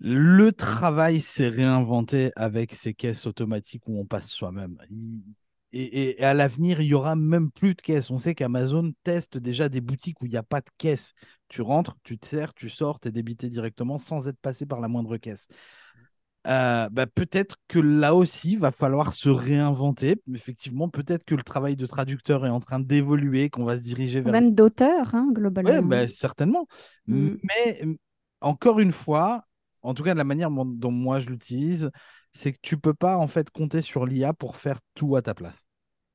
Le 0.00 0.52
travail 0.52 1.20
s'est 1.20 1.48
réinventé 1.48 2.30
avec 2.36 2.72
ces 2.72 2.94
caisses 2.94 3.26
automatiques 3.26 3.82
où 3.88 3.98
on 3.98 4.06
passe 4.06 4.30
soi-même. 4.30 4.78
Et, 5.72 6.22
à 6.24 6.32
l'avenir, 6.32 6.80
il 6.80 6.86
y 6.86 6.94
aura 6.94 7.14
même 7.14 7.50
plus 7.50 7.74
de 7.74 7.82
caisse. 7.82 8.10
On 8.10 8.18
sait 8.18 8.34
qu'Amazon 8.34 8.92
teste 9.04 9.36
déjà 9.36 9.68
des 9.68 9.80
boutiques 9.80 10.20
où 10.22 10.26
il 10.26 10.30
n'y 10.30 10.38
a 10.38 10.42
pas 10.42 10.60
de 10.60 10.70
caisse. 10.78 11.12
Tu 11.48 11.60
rentres, 11.60 11.96
tu 12.02 12.18
te 12.18 12.26
sers, 12.26 12.54
tu 12.54 12.70
sors, 12.70 13.00
tu 13.00 13.08
es 13.08 13.12
débité 13.12 13.48
directement 13.50 13.98
sans 13.98 14.28
être 14.28 14.38
passé 14.40 14.64
par 14.64 14.80
la 14.80 14.88
moindre 14.88 15.16
caisse. 15.18 15.46
Euh, 16.46 16.88
bah, 16.90 17.06
peut-être 17.06 17.56
que 17.68 17.78
là 17.78 18.14
aussi, 18.14 18.52
il 18.52 18.58
va 18.58 18.70
falloir 18.70 19.12
se 19.12 19.28
réinventer. 19.28 20.16
Effectivement, 20.32 20.88
peut-être 20.88 21.24
que 21.24 21.34
le 21.34 21.42
travail 21.42 21.76
de 21.76 21.84
traducteur 21.84 22.46
est 22.46 22.50
en 22.50 22.60
train 22.60 22.80
d'évoluer, 22.80 23.50
qu'on 23.50 23.64
va 23.64 23.76
se 23.76 23.82
diriger 23.82 24.22
vers. 24.22 24.32
Même 24.32 24.54
d'auteur, 24.54 25.14
hein, 25.14 25.28
globalement. 25.32 25.70
Oui, 25.70 25.82
bah, 25.82 26.08
certainement. 26.08 26.66
Mm. 27.06 27.34
Mais 27.42 27.82
encore 28.40 28.80
une 28.80 28.92
fois, 28.92 29.44
en 29.82 29.92
tout 29.92 30.02
cas 30.02 30.12
de 30.14 30.18
la 30.18 30.24
manière 30.24 30.50
dont 30.50 30.90
moi 30.90 31.18
je 31.18 31.28
l'utilise, 31.28 31.90
c'est 32.32 32.52
que 32.52 32.58
tu 32.62 32.78
peux 32.78 32.94
pas 32.94 33.16
en 33.16 33.26
fait 33.26 33.50
compter 33.50 33.82
sur 33.82 34.06
l'IA 34.06 34.32
pour 34.32 34.56
faire 34.56 34.80
tout 34.94 35.16
à 35.16 35.22
ta 35.22 35.34
place. 35.34 35.66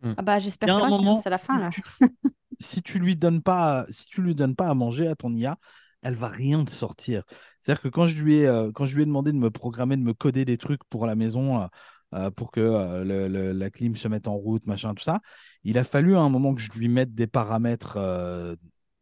Hmm. 0.02 0.14
Ah 0.18 0.22
bah 0.22 0.40
j'espère 0.40 0.80
pas, 0.80 1.16
c'est 1.22 1.30
la 1.30 1.38
fin 1.38 1.60
là. 1.60 1.70
si 2.60 2.82
tu 2.82 3.00
lui 3.00 3.16
donnes 3.16 3.42
pas, 3.42 3.86
si 3.90 4.06
tu 4.06 4.22
lui 4.22 4.36
donnes 4.36 4.56
pas 4.56 4.68
à 4.68 4.74
manger 4.74 5.08
à 5.08 5.16
ton 5.16 5.34
IA, 5.34 5.58
elle 6.02 6.16
va 6.16 6.28
rien 6.28 6.64
te 6.64 6.72
sortir. 6.72 7.24
C'est-à-dire 7.60 7.82
que 7.82 7.88
quand 7.88 8.08
je 8.08 8.22
lui 8.22 8.36
ai, 8.36 8.48
euh, 8.48 8.72
quand 8.72 8.86
je 8.86 8.96
lui 8.96 9.04
ai 9.04 9.06
demandé 9.06 9.32
de 9.32 9.38
me 9.38 9.50
programmer, 9.50 9.98
de 9.98 10.02
me 10.02 10.14
coder 10.14 10.46
des 10.46 10.58
trucs 10.58 10.84
pour 10.86 11.06
la 11.06 11.16
maison, 11.16 11.62
euh, 11.62 11.68
euh, 12.14 12.32
pour 12.32 12.52
que 12.52 12.62
la 12.62 13.70
clim 13.72 13.96
se 13.96 14.08
mette 14.08 14.28
en 14.28 14.36
route, 14.36 14.68
machin, 14.68 14.94
tout 14.94 15.04
ça, 15.04 15.22
il 15.64 15.78
a 15.78 15.84
fallu 15.84 16.16
à 16.16 16.20
un 16.20 16.30
moment 16.30 16.54
que 16.54 16.62
je 16.62 16.72
lui 16.74 16.88
mette 16.88 17.16
des 17.16 17.28
paramètres 17.28 17.98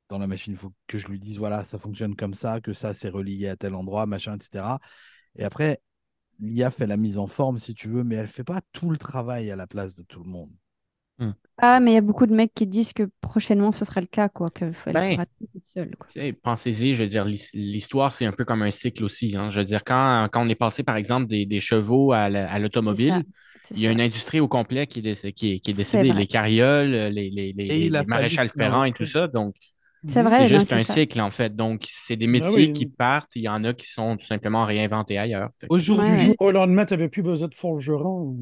dans 0.09 0.17
la 0.17 0.27
machine. 0.27 0.53
Il 0.53 0.57
faut 0.57 0.73
que 0.87 0.97
je 0.97 1.07
lui 1.07 1.19
dise 1.19 1.37
voilà, 1.37 1.63
ça 1.63 1.77
fonctionne 1.77 2.15
comme 2.15 2.33
ça, 2.33 2.61
que 2.61 2.73
ça 2.73 2.93
c'est 2.93 3.09
relié 3.09 3.49
à 3.49 3.55
tel 3.57 3.75
endroit, 3.75 4.05
machin, 4.05 4.35
etc. 4.35 4.79
Et 5.35 5.43
après, 5.43 5.81
l'IA 6.41 6.71
fait 6.71 6.87
la 6.87 6.97
mise 6.97 7.17
en 7.17 7.27
forme, 7.27 7.59
si 7.59 7.73
tu 7.73 7.87
veux, 7.87 8.03
mais 8.03 8.15
elle 8.15 8.27
fait 8.27 8.43
pas 8.43 8.61
tout 8.71 8.89
le 8.89 8.97
travail 8.97 9.51
à 9.51 9.55
la 9.55 9.67
place 9.67 9.95
de 9.95 10.03
tout 10.03 10.23
le 10.23 10.29
monde. 10.29 10.49
Hmm. 11.19 11.31
Ah, 11.57 11.79
mais 11.79 11.91
il 11.91 11.93
y 11.93 11.97
a 11.97 12.01
beaucoup 12.01 12.25
de 12.25 12.33
mecs 12.33 12.53
qui 12.53 12.65
disent 12.65 12.93
que 12.93 13.07
prochainement 13.21 13.71
ce 13.71 13.85
sera 13.85 14.01
le 14.01 14.07
cas, 14.07 14.27
quoi, 14.27 14.49
qu'il 14.49 14.73
faut 14.73 14.91
ben, 14.91 15.23
tout 15.39 15.61
seul. 15.67 16.35
Pensez-y, 16.41 16.93
je 16.93 17.03
veux 17.03 17.09
dire, 17.09 17.25
l'histoire, 17.53 18.11
c'est 18.11 18.25
un 18.25 18.31
peu 18.31 18.43
comme 18.43 18.63
un 18.63 18.71
cycle 18.71 19.03
aussi. 19.03 19.35
Hein. 19.37 19.51
Je 19.51 19.59
veux 19.59 19.65
dire, 19.65 19.83
quand, 19.83 20.27
quand 20.31 20.43
on 20.43 20.49
est 20.49 20.55
passé, 20.55 20.81
par 20.81 20.95
exemple, 20.95 21.27
des, 21.27 21.59
chevaux 21.59 22.11
à 22.11 22.57
l'automobile, 22.57 23.23
il 23.69 23.79
y 23.79 23.87
a 23.87 23.91
une 23.91 24.01
industrie 24.01 24.39
au 24.39 24.47
complet 24.47 24.87
qui 24.87 24.99
est, 24.99 25.31
qui 25.33 25.53
est, 25.53 25.73
décédée. 25.73 26.11
Les 26.11 26.25
carrioles, 26.25 26.89
les, 26.89 27.29
les, 27.29 27.53
les, 27.53 27.89
les 27.89 28.03
maréchals 28.07 28.49
ferrants 28.49 28.83
et 28.83 28.91
tout 28.91 29.05
ça. 29.05 29.27
Donc, 29.27 29.53
c'est 30.07 30.23
vrai. 30.23 30.39
C'est 30.39 30.57
juste 30.59 30.73
un 30.73 30.83
cycle, 30.83 31.21
en 31.21 31.31
fait. 31.31 31.55
Donc, 31.55 31.87
c'est 31.89 32.15
des 32.15 32.25
ah 32.25 32.29
métiers 32.29 32.71
qui 32.71 32.85
partent. 32.85 33.31
Il 33.35 33.43
y 33.43 33.49
en 33.49 33.63
a 33.63 33.73
qui 33.73 33.87
sont 33.87 34.17
tout 34.17 34.25
simplement 34.25 34.65
réinventés 34.65 35.17
ailleurs. 35.17 35.49
Au 35.69 35.79
jour 35.79 36.01
du 36.01 36.17
jour, 36.17 36.35
au 36.39 36.51
lendemain, 36.51 36.85
tu 36.85 36.93
n'avais 36.93 37.09
plus 37.09 37.23
besoin 37.23 37.47
de 37.47 37.55
forgeron. 37.55 38.37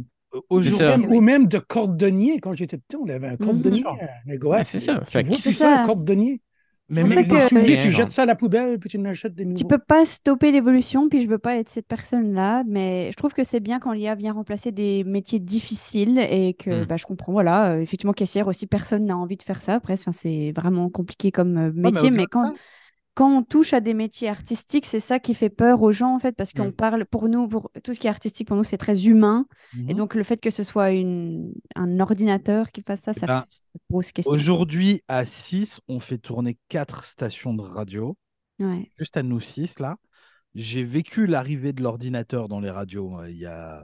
Au 0.50 0.62
jour 0.62 0.80
même, 0.80 1.12
ou 1.12 1.22
même 1.22 1.48
de 1.48 1.58
cordonnier. 1.58 2.40
Quand 2.40 2.54
j'étais 2.54 2.78
petit, 2.78 2.98
on 2.98 3.10
avait 3.10 3.30
un 3.30 3.38
cordonnier. 3.38 3.84
Mm 3.84 4.64
c'est 4.64 4.80
ça. 4.80 5.04
Tu 5.10 5.24
vois 5.24 5.38
plus 5.38 5.54
ça, 5.54 5.82
un 5.82 5.86
cordonnier? 5.86 6.42
Mais 6.90 7.04
même 7.04 7.26
que... 7.26 7.82
tu 7.82 7.92
jettes 7.92 8.12
ça 8.12 8.24
à 8.24 8.26
la 8.26 8.36
poubelle 8.36 8.80
puis 8.80 8.90
tu 8.90 8.98
n'achètes 8.98 9.36
des 9.36 9.46
nouveaux. 9.46 9.58
Tu 9.58 9.66
peux 9.66 9.78
pas 9.78 10.06
stopper 10.06 10.52
l'évolution, 10.52 11.10
puis 11.10 11.22
je 11.22 11.28
veux 11.28 11.38
pas 11.38 11.56
être 11.56 11.70
cette 11.70 11.88
personne-là, 11.88 12.64
mais 12.68 13.12
je 13.12 13.16
trouve 13.16 13.34
que 13.34 13.44
c'est 13.44 13.60
bien 13.60 13.80
quand 13.80 13.92
l'IA 13.92 14.16
vient 14.16 14.34
remplacer 14.34 14.72
des 14.72 15.04
métiers 15.04 15.40
difficiles 15.40 16.20
et 16.20 16.54
que 16.54 16.84
hmm. 16.84 16.88
bah, 16.88 16.98
je 16.98 17.06
comprends, 17.06 17.32
voilà, 17.32 17.72
euh, 17.72 17.82
effectivement, 17.82 18.14
caissière 18.14 18.48
aussi, 18.48 18.68
personne 18.68 19.06
n'a 19.06 19.18
envie 19.18 19.38
de 19.38 19.44
faire 19.44 19.62
ça. 19.62 19.76
Après, 19.76 19.96
c'est 19.96 20.52
vraiment 20.56 20.90
compliqué 20.90 21.32
comme 21.32 21.58
euh, 21.58 21.72
métier, 21.74 22.12
mais, 22.12 22.26
quand, 22.26 22.54
quand 23.20 23.30
on 23.38 23.44
touche 23.44 23.74
à 23.74 23.82
des 23.82 23.94
métiers 23.94 24.30
artistiques, 24.30 24.86
c'est 24.86 25.02
ça 25.02 25.20
qui 25.20 25.34
fait 25.34 25.50
peur 25.50 25.82
aux 25.82 25.92
gens, 25.92 26.16
en 26.16 26.20
fait, 26.20 26.32
parce 26.38 26.54
qu'on 26.54 26.70
Mm. 26.70 26.72
parle, 26.72 27.06
pour 27.06 27.28
nous, 27.28 27.50
pour 27.50 27.70
tout 27.84 27.94
ce 27.94 28.00
qui 28.00 28.08
est 28.08 28.10
artistique, 28.10 28.48
pour 28.48 28.56
nous, 28.56 28.64
c'est 28.64 28.78
très 28.78 29.08
humain. 29.08 29.46
Et 29.76 29.78
Mhm. 29.92 29.94
donc, 29.96 30.16
le 30.16 30.24
fait 30.24 30.38
que 30.38 30.50
ce 30.50 30.64
soit 30.64 30.92
une, 30.94 31.52
un 31.76 32.00
ordinateur 32.00 32.72
qui 32.72 32.82
fasse 32.82 33.02
ça, 33.02 33.12
ça, 33.12 33.26
ben, 33.28 33.46
pose 33.90 34.14
question. 34.14 34.32
Aujourd'hui, 34.32 35.02
à 35.10 35.26
6, 35.26 35.82
on 35.90 36.00
fait 36.00 36.18
tourner 36.18 36.58
quatre 36.70 37.04
stations 37.04 37.54
de 37.54 37.62
radio. 37.62 38.16
Ouais. 38.58 38.90
Juste 38.98 39.18
à 39.18 39.24
nous 39.24 39.42
6, 39.42 39.80
là. 39.80 39.98
J'ai 40.56 40.84
vécu 40.86 41.28
l'arrivée 41.28 41.74
de 41.74 41.84
l'ordinateur 41.84 42.48
dans 42.48 42.62
les 42.62 42.70
radios 42.72 43.20
euh, 43.20 43.30
il 43.30 43.38
y 43.38 43.46
a 43.46 43.84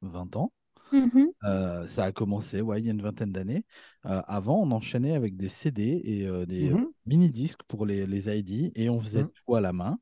20 0.00 0.34
ans. 0.36 0.50
Mhm. 0.92 1.28
Euh, 1.44 1.86
ça 1.86 2.04
a 2.04 2.12
commencé, 2.12 2.60
ouais, 2.60 2.80
il 2.80 2.86
y 2.86 2.88
a 2.88 2.92
une 2.92 3.02
vingtaine 3.02 3.32
d'années. 3.32 3.64
Euh, 4.06 4.20
avant, 4.26 4.60
on 4.62 4.70
enchaînait 4.70 5.14
avec 5.14 5.36
des 5.36 5.48
CD 5.48 6.00
et 6.04 6.26
euh, 6.26 6.46
des 6.46 6.70
euh, 6.72 6.92
mini-disques 7.06 7.62
pour 7.68 7.86
les, 7.86 8.06
les 8.06 8.28
ID 8.38 8.72
et 8.74 8.88
on 8.90 9.00
faisait 9.00 9.24
Mhm. 9.24 9.30
tout 9.46 9.54
à 9.54 9.60
la 9.60 9.72
main. 9.72 9.98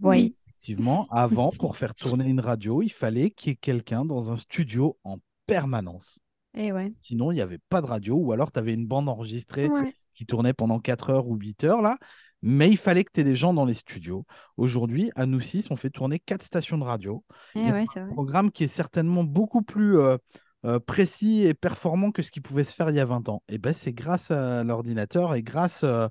Oui. 0.00 0.36
Effectivement, 0.48 1.06
avant, 1.10 1.50
pour 1.50 1.76
faire 1.76 1.94
tourner 1.94 2.28
une 2.28 2.40
radio, 2.40 2.82
il 2.82 2.90
fallait 2.90 3.30
qu'il 3.30 3.50
y 3.50 3.52
ait 3.52 3.56
quelqu'un 3.56 4.04
dans 4.04 4.30
un 4.30 4.36
studio 4.36 4.98
en 5.04 5.18
permanence. 5.46 6.18
Et 6.54 6.72
ouais. 6.72 6.92
Sinon, 7.02 7.30
il 7.30 7.34
n'y 7.36 7.40
avait 7.42 7.58
pas 7.68 7.80
de 7.82 7.86
radio 7.86 8.16
ou 8.16 8.32
alors 8.32 8.50
tu 8.52 8.58
avais 8.58 8.72
une 8.74 8.86
bande 8.86 9.08
enregistrée 9.08 9.68
Ouais. 9.68 9.94
qui 10.14 10.24
tournait 10.24 10.54
pendant 10.54 10.78
4 10.80 11.10
heures 11.10 11.28
ou 11.28 11.36
8 11.36 11.64
heures 11.64 11.82
là. 11.82 11.98
Mais 12.42 12.68
il 12.70 12.76
fallait 12.76 13.04
que 13.04 13.10
tu 13.12 13.20
aies 13.20 13.24
des 13.24 13.36
gens 13.36 13.54
dans 13.54 13.64
les 13.64 13.74
studios. 13.74 14.24
Aujourd'hui, 14.56 15.10
à 15.16 15.26
nous 15.26 15.40
six, 15.40 15.70
on 15.70 15.76
fait 15.76 15.90
tourner 15.90 16.18
quatre 16.20 16.42
stations 16.44 16.78
de 16.78 16.84
radio. 16.84 17.24
Et 17.54 17.60
Il 17.62 17.68
y 17.68 17.70
a 17.70 17.72
ouais, 17.72 17.86
c'est 17.86 18.00
vrai. 18.00 18.12
Un 18.12 18.14
programme 18.14 18.50
qui 18.52 18.64
est 18.64 18.68
certainement 18.68 19.24
beaucoup 19.24 19.62
plus 19.62 19.98
euh, 19.98 20.16
euh, 20.64 20.78
précis 20.80 21.42
et 21.44 21.54
performant 21.54 22.10
que 22.12 22.22
ce 22.22 22.30
qui 22.30 22.40
pouvait 22.40 22.64
se 22.64 22.74
faire 22.74 22.90
il 22.90 22.96
y 22.96 23.00
a 23.00 23.04
20 23.04 23.28
ans. 23.28 23.42
Et 23.48 23.58
ben, 23.58 23.72
c'est 23.74 23.92
grâce 23.92 24.30
à 24.30 24.64
l'ordinateur 24.64 25.34
et 25.34 25.42
grâce 25.42 25.82
euh, 25.84 26.08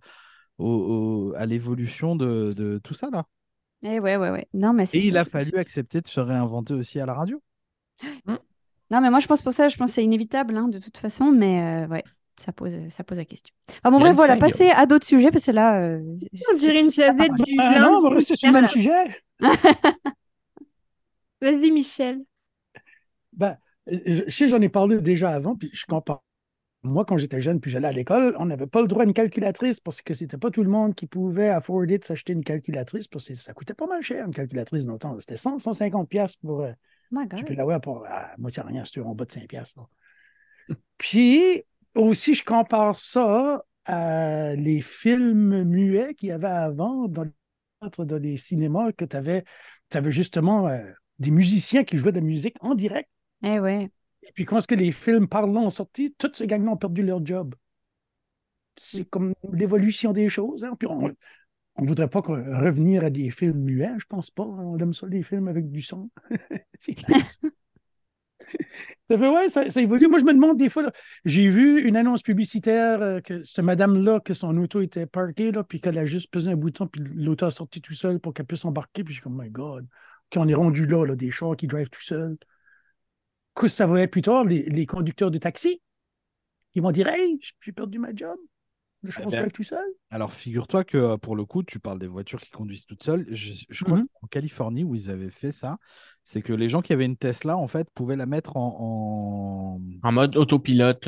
au- 0.58 1.32
au- 1.32 1.36
à 1.36 1.46
l'évolution 1.46 2.16
de, 2.16 2.54
de 2.54 2.80
tout 2.80 2.94
ça 2.94 3.10
là. 3.12 3.26
Et 3.84 4.00
ouais, 4.00 4.18
ouais, 4.18 4.32
ouais. 4.32 4.48
Non, 4.54 4.74
mais 4.74 4.86
Et 4.94 5.06
il 5.06 5.16
a 5.18 5.26
fallu 5.26 5.60
accepter 5.60 6.02
de 6.02 6.08
se 6.08 6.20
réinventer 6.20 6.74
aussi 6.74 7.00
à 7.00 7.06
la 7.06 7.14
radio. 7.14 7.40
Non, 8.92 9.02
mais 9.02 9.10
moi, 9.10 9.20
je 9.20 9.28
pense 9.28 9.42
pour 9.42 9.54
ça, 9.54 9.68
je 9.68 9.78
pense 9.78 9.90
que 9.90 9.96
c'est 9.96 10.04
inévitable, 10.04 10.56
hein, 10.58 10.68
de 10.68 10.78
toute 10.80 10.98
façon, 10.98 11.32
mais 11.32 11.86
euh, 11.86 11.88
ouais, 11.88 12.04
ça 12.44 12.52
pose, 12.52 12.74
ça 12.90 13.04
pose 13.04 13.18
la 13.18 13.26
question. 13.26 13.54
Enfin, 13.84 13.92
bon, 13.92 14.00
bref, 14.00 14.16
voilà, 14.16 14.38
passer 14.38 14.70
à 14.70 14.86
d'autres 14.86 15.06
sujets, 15.06 15.32
parce 15.32 15.46
que 15.46 15.52
là, 15.52 15.82
euh, 15.82 16.02
On 16.52 16.56
dirait 16.56 16.82
une 16.82 16.92
jazette 16.92 17.34
du 17.34 17.56
Ah 17.60 17.80
non, 17.80 18.20
sur 18.20 18.36
le 18.44 18.52
même 18.52 18.68
sujet. 18.68 19.06
Vas-y, 21.42 21.72
Michel. 21.72 22.22
Ben, 23.34 23.58
je 23.88 24.24
je 24.26 24.30
sais, 24.30 24.48
j'en 24.48 24.62
ai 24.62 24.70
parlé 24.70 25.00
déjà 25.02 25.32
avant, 25.32 25.56
puis 25.56 25.70
je 25.74 25.86
compare. 25.86 26.22
Moi, 26.84 27.04
quand 27.04 27.18
j'étais 27.18 27.42
jeune, 27.42 27.60
puis 27.60 27.72
j'allais 27.72 27.88
à 27.88 27.92
l'école, 27.92 28.36
on 28.38 28.46
n'avait 28.46 28.68
pas 28.68 28.82
le 28.82 28.88
droit 28.88 29.02
à 29.02 29.06
une 29.06 29.14
calculatrice 29.14 29.80
parce 29.80 30.04
que 30.04 30.14
c'était 30.14 30.38
pas 30.38 30.52
tout 30.52 30.64
le 30.64 30.70
monde 30.70 30.94
qui 30.94 31.08
pouvait 31.08 31.50
afforder 31.50 31.98
de 31.98 32.04
s'acheter 32.04 32.34
une 32.34 32.44
calculatrice 32.44 33.08
parce 33.08 33.28
que 33.28 33.34
ça 33.34 33.54
coûtait 33.54 33.74
pas 33.74 33.88
mal 33.88 34.04
cher, 34.04 34.28
une 34.28 34.34
calculatrice 34.34 34.86
dans 34.86 34.94
le 34.94 35.00
temps. 35.00 35.20
C'était 35.20 35.38
100, 35.38 35.60
150 35.60 36.08
pièces 36.08 36.36
pour. 36.36 36.62
euh, 36.62 36.72
my 37.12 37.28
tu 37.28 37.38
God. 37.38 37.46
peux 37.48 37.54
l'avoir 37.56 37.82
pour 37.82 38.06
à 38.06 38.36
moitié 38.38 38.62
rien, 38.62 38.84
c'est 38.86 39.02
en 39.02 39.16
bas 39.16 39.26
de 39.26 39.32
5 39.32 39.48
pièces. 39.48 39.76
Puis 41.00 41.64
aussi, 41.96 42.34
je 42.34 42.44
compare 42.44 42.96
ça 42.96 43.64
à 43.86 44.56
les 44.56 44.82
films 44.82 45.64
muets 45.64 46.14
qu'il 46.16 46.30
y 46.30 46.32
avait 46.32 46.48
avant 46.48 47.08
dans, 47.08 47.24
les- 47.24 48.06
dans 48.06 48.18
les 48.22 48.38
cinémas, 48.38 48.92
que 48.92 49.06
tu 49.06 49.16
avais, 49.16 49.44
justement 50.08 50.68
euh, 50.68 50.84
des 51.20 51.32
musiciens 51.32 51.84
qui 51.84 51.98
jouaient 51.98 52.12
de 52.12 52.20
la 52.20 52.26
musique 52.26 52.58
en 52.62 52.76
direct. 52.76 53.10
Eh 53.44 53.60
ouais. 53.60 53.90
Et 54.24 54.32
puis 54.34 54.46
quand 54.46 54.58
est-ce 54.58 54.68
que 54.68 54.76
les 54.76 54.92
films 54.92 55.28
parlants 55.28 55.66
ont 55.66 55.70
sorti, 55.70 56.14
tous 56.18 56.32
ces 56.34 56.48
gangs-là 56.48 56.72
ont 56.72 56.78
perdu 56.78 57.04
leur 57.04 57.24
job. 57.26 57.54
C'est 58.76 59.10
comme 59.10 59.34
l'évolution 59.54 60.12
des 60.12 60.28
choses. 60.30 60.64
hein. 60.66 60.76
Puis 60.78 60.88
on 60.88 61.08
ne 61.82 61.88
voudrait 61.88 62.10
pas 62.10 62.22
revenir 62.22 63.04
à 63.06 63.10
des 63.10 63.30
films 63.30 63.60
muets, 63.60 63.94
je 64.00 64.06
pense 64.06 64.32
pas. 64.32 64.44
On 64.44 64.78
aime 64.78 64.94
ça, 64.94 65.08
les 65.08 65.24
films 65.24 65.48
avec 65.48 65.72
du 65.72 65.82
son. 65.82 66.10
C'est 66.80 66.96
classe. 66.96 67.40
Ça 69.10 69.20
fait, 69.20 69.30
ouais, 69.30 69.50
ça, 69.50 69.70
ça 69.70 69.82
évolue. 69.82 70.08
Moi, 70.08 70.18
je 70.18 70.24
me 70.24 70.34
demande 70.34 70.58
des 70.58 70.70
fois, 70.70 70.92
j'ai 71.26 71.48
vu 71.48 71.88
une 71.88 71.96
annonce 71.96 72.24
publicitaire 72.24 73.02
euh, 73.04 73.22
que 73.22 73.44
ce 73.44 73.62
madame-là, 73.62 74.20
que 74.20 74.34
son 74.34 74.58
auto 74.58 74.82
était 74.82 75.06
parquée, 75.06 75.52
là, 75.52 75.64
puis 75.64 75.80
qu'elle 75.80 76.00
a 76.00 76.06
juste 76.06 76.32
pesé 76.32 76.50
un 76.50 76.56
bouton, 76.56 76.88
puis 76.88 77.04
l'auto 77.14 77.46
a 77.46 77.52
sorti 77.52 77.82
tout 77.82 77.94
seul 77.94 78.20
pour 78.20 78.34
qu'elle 78.34 78.48
puisse 78.48 78.66
embarquer. 78.66 79.04
Puis 79.04 79.14
je 79.14 79.20
suis 79.20 79.24
comme, 79.24 79.40
my 79.40 79.52
God, 79.52 79.86
quand 80.32 80.42
on 80.42 80.48
est 80.48 80.56
rendu 80.56 80.88
là, 80.88 81.06
là, 81.06 81.16
des 81.16 81.30
chars 81.30 81.56
qui 81.56 81.68
drivent 81.68 81.92
tout 81.92 82.02
seul. 82.02 82.38
Qu'est-ce 83.56 83.64
que 83.64 83.68
ça 83.68 83.86
va 83.86 84.02
être 84.02 84.12
plus 84.12 84.24
tard, 84.24 84.44
les, 84.44 84.64
les 84.64 84.86
conducteurs 84.88 85.30
de 85.30 85.38
taxi? 85.38 85.82
Ils 86.74 86.82
vont 86.82 86.92
dire, 86.92 87.08
hey, 87.08 87.40
j'ai 87.62 87.72
perdu 87.72 88.00
ma 88.00 88.14
job. 88.14 88.38
Le 89.04 89.12
char 89.12 89.26
Eh 89.28 89.36
ben, 89.36 89.52
tout 89.52 89.64
seul. 89.64 89.86
Alors, 90.10 90.34
figure-toi 90.34 90.84
que 90.84 90.98
euh, 90.98 91.18
pour 91.18 91.36
le 91.36 91.46
coup, 91.46 91.64
tu 91.64 91.80
parles 91.80 92.00
des 92.00 92.08
voitures 92.08 92.42
qui 92.42 92.50
conduisent 92.50 92.86
toutes 92.86 93.04
seules. 93.04 93.26
Je, 93.30 93.54
je 93.70 93.84
crois 93.84 93.98
que 93.98 94.04
c'est 94.04 94.24
en 94.24 94.28
Californie 94.28 94.84
où 94.84 94.96
ils 94.96 95.10
avaient 95.12 95.30
fait 95.30 95.52
ça. 95.52 95.78
C'est 96.26 96.42
que 96.42 96.54
les 96.54 96.70
gens 96.70 96.82
qui 96.82 96.92
avaient 96.92 97.06
une 97.06 97.18
Tesla, 97.18 97.56
en 97.56 97.68
fait, 97.68 97.88
pouvaient 97.94 98.16
la 98.16 98.26
mettre 98.26 98.58
en, 98.58 99.80
En 100.02 100.12
mode 100.12 100.36
autopilote. 100.36 101.06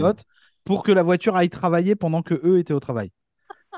mode 0.00 0.20
pour 0.64 0.82
que 0.82 0.92
la 0.92 1.02
voiture 1.02 1.36
aille 1.36 1.48
travailler 1.50 1.94
pendant 1.94 2.22
que 2.22 2.34
eux 2.44 2.58
étaient 2.58 2.74
au 2.74 2.80
travail. 2.80 3.10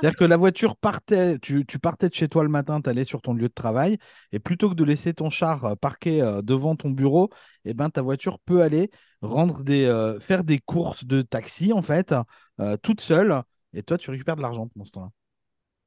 C'est-à-dire 0.00 0.18
que 0.18 0.24
la 0.24 0.36
voiture 0.36 0.76
partait, 0.76 1.38
tu, 1.38 1.64
tu 1.66 1.78
partais 1.78 2.08
de 2.08 2.14
chez 2.14 2.28
toi 2.28 2.42
le 2.42 2.48
matin, 2.48 2.80
tu 2.80 2.90
allais 2.90 3.04
sur 3.04 3.22
ton 3.22 3.34
lieu 3.34 3.48
de 3.48 3.52
travail, 3.52 3.98
et 4.32 4.40
plutôt 4.40 4.68
que 4.70 4.74
de 4.74 4.82
laisser 4.82 5.14
ton 5.14 5.30
char 5.30 5.64
euh, 5.64 5.74
parqué 5.76 6.20
euh, 6.22 6.42
devant 6.42 6.74
ton 6.74 6.90
bureau, 6.90 7.28
eh 7.64 7.74
ben, 7.74 7.88
ta 7.88 8.02
voiture 8.02 8.38
peut 8.40 8.62
aller 8.62 8.90
rendre 9.20 9.62
des, 9.62 9.84
euh, 9.84 10.18
faire 10.18 10.42
des 10.42 10.58
courses 10.58 11.04
de 11.04 11.22
taxi, 11.22 11.72
en 11.72 11.82
fait, 11.82 12.14
euh, 12.60 12.76
toute 12.82 13.00
seule, 13.00 13.42
et 13.74 13.82
toi, 13.82 13.96
tu 13.96 14.10
récupères 14.10 14.36
de 14.36 14.42
l'argent 14.42 14.66
pendant 14.68 14.84
ce 14.84 14.92
temps-là. 14.92 15.10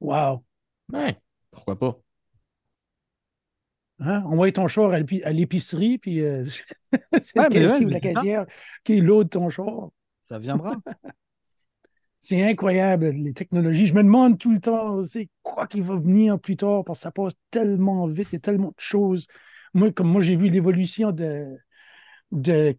Wow. 0.00 0.44
Ouais, 0.92 1.20
pourquoi 1.50 1.78
pas? 1.78 1.98
Hein? 4.00 4.22
Envoie 4.26 4.52
ton 4.52 4.68
char 4.68 4.92
à 4.92 4.98
l'épi- 4.98 5.22
à 5.22 5.32
l'épicerie, 5.32 5.98
puis 5.98 6.20
euh, 6.20 6.44
c'est 7.22 7.38
Ouais, 7.38 7.48
le 7.48 7.90
la 7.90 8.00
caissière 8.00 8.46
qui 8.84 9.00
load 9.00 9.30
ton 9.30 9.48
char. 9.48 9.90
Ça 10.22 10.38
viendra. 10.38 10.76
C'est 12.20 12.42
incroyable, 12.42 13.10
les 13.10 13.32
technologies. 13.32 13.86
Je 13.86 13.94
me 13.94 14.02
demande 14.02 14.36
tout 14.38 14.50
le 14.50 14.58
temps, 14.58 15.00
c'est 15.04 15.28
quoi 15.44 15.68
qui 15.68 15.80
va 15.80 15.94
venir 15.94 16.40
plus 16.40 16.56
tard, 16.56 16.82
parce 16.84 16.98
que 16.98 17.02
ça 17.04 17.12
passe 17.12 17.34
tellement 17.52 18.04
vite, 18.08 18.28
il 18.32 18.34
y 18.34 18.36
a 18.36 18.40
tellement 18.40 18.68
de 18.70 18.74
choses. 18.78 19.28
Moi, 19.74 19.92
comme 19.92 20.08
moi, 20.10 20.20
j'ai 20.20 20.34
vu 20.34 20.48
l'évolution 20.48 21.12
de, 21.12 21.56
de, 22.32 22.76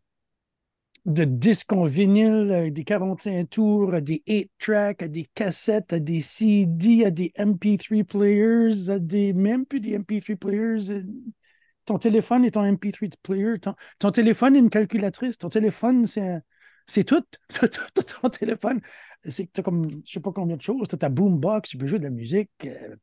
de 1.08 1.24
disques 1.26 1.74
en 1.74 1.86
vinyle, 1.86 2.52
euh, 2.52 2.72
des 2.72 2.84
45 2.86 3.50
tours, 3.50 3.94
à 3.96 4.02
des 4.02 4.24
8-tracks, 4.28 5.04
à 5.04 5.08
des 5.10 5.26
cassettes, 5.36 5.94
à 5.94 6.00
des 6.00 6.20
CD, 6.22 7.06
à 7.06 7.12
des 7.12 7.32
MP3 7.36 8.04
players, 8.04 8.90
à 8.90 9.00
des 9.00 9.34
même 9.34 9.66
plus 9.66 9.80
des 9.82 9.94
MP3 9.94 10.36
players. 10.36 10.90
euh, 10.92 11.04
Ton 11.86 11.98
téléphone 11.98 12.46
est 12.46 12.52
ton 12.52 12.64
MP3 12.66 13.10
player. 13.24 13.60
Ton, 13.60 13.76
ton 14.00 14.12
téléphone 14.12 14.56
est 14.56 14.60
une 14.60 14.70
calculatrice. 14.70 15.38
Ton 15.38 15.50
téléphone, 15.50 16.06
c'est 16.06 16.40
c'est 16.88 17.04
tout. 17.06 17.24
ton 18.22 18.30
téléphone, 18.30 18.82
c'est 19.28 19.62
comme, 19.62 19.90
je 20.06 20.12
sais 20.14 20.20
pas 20.22 20.32
combien 20.34 20.58
de 20.58 20.62
choses. 20.62 20.88
Tu 20.90 20.96
as 20.96 20.98
ta 20.98 21.10
boombox, 21.10 21.70
tu 21.70 21.78
peux 21.78 21.88
jouer 21.88 22.00
de 22.00 22.06
la 22.06 22.10
musique, 22.10 22.52
euh, 22.66 22.96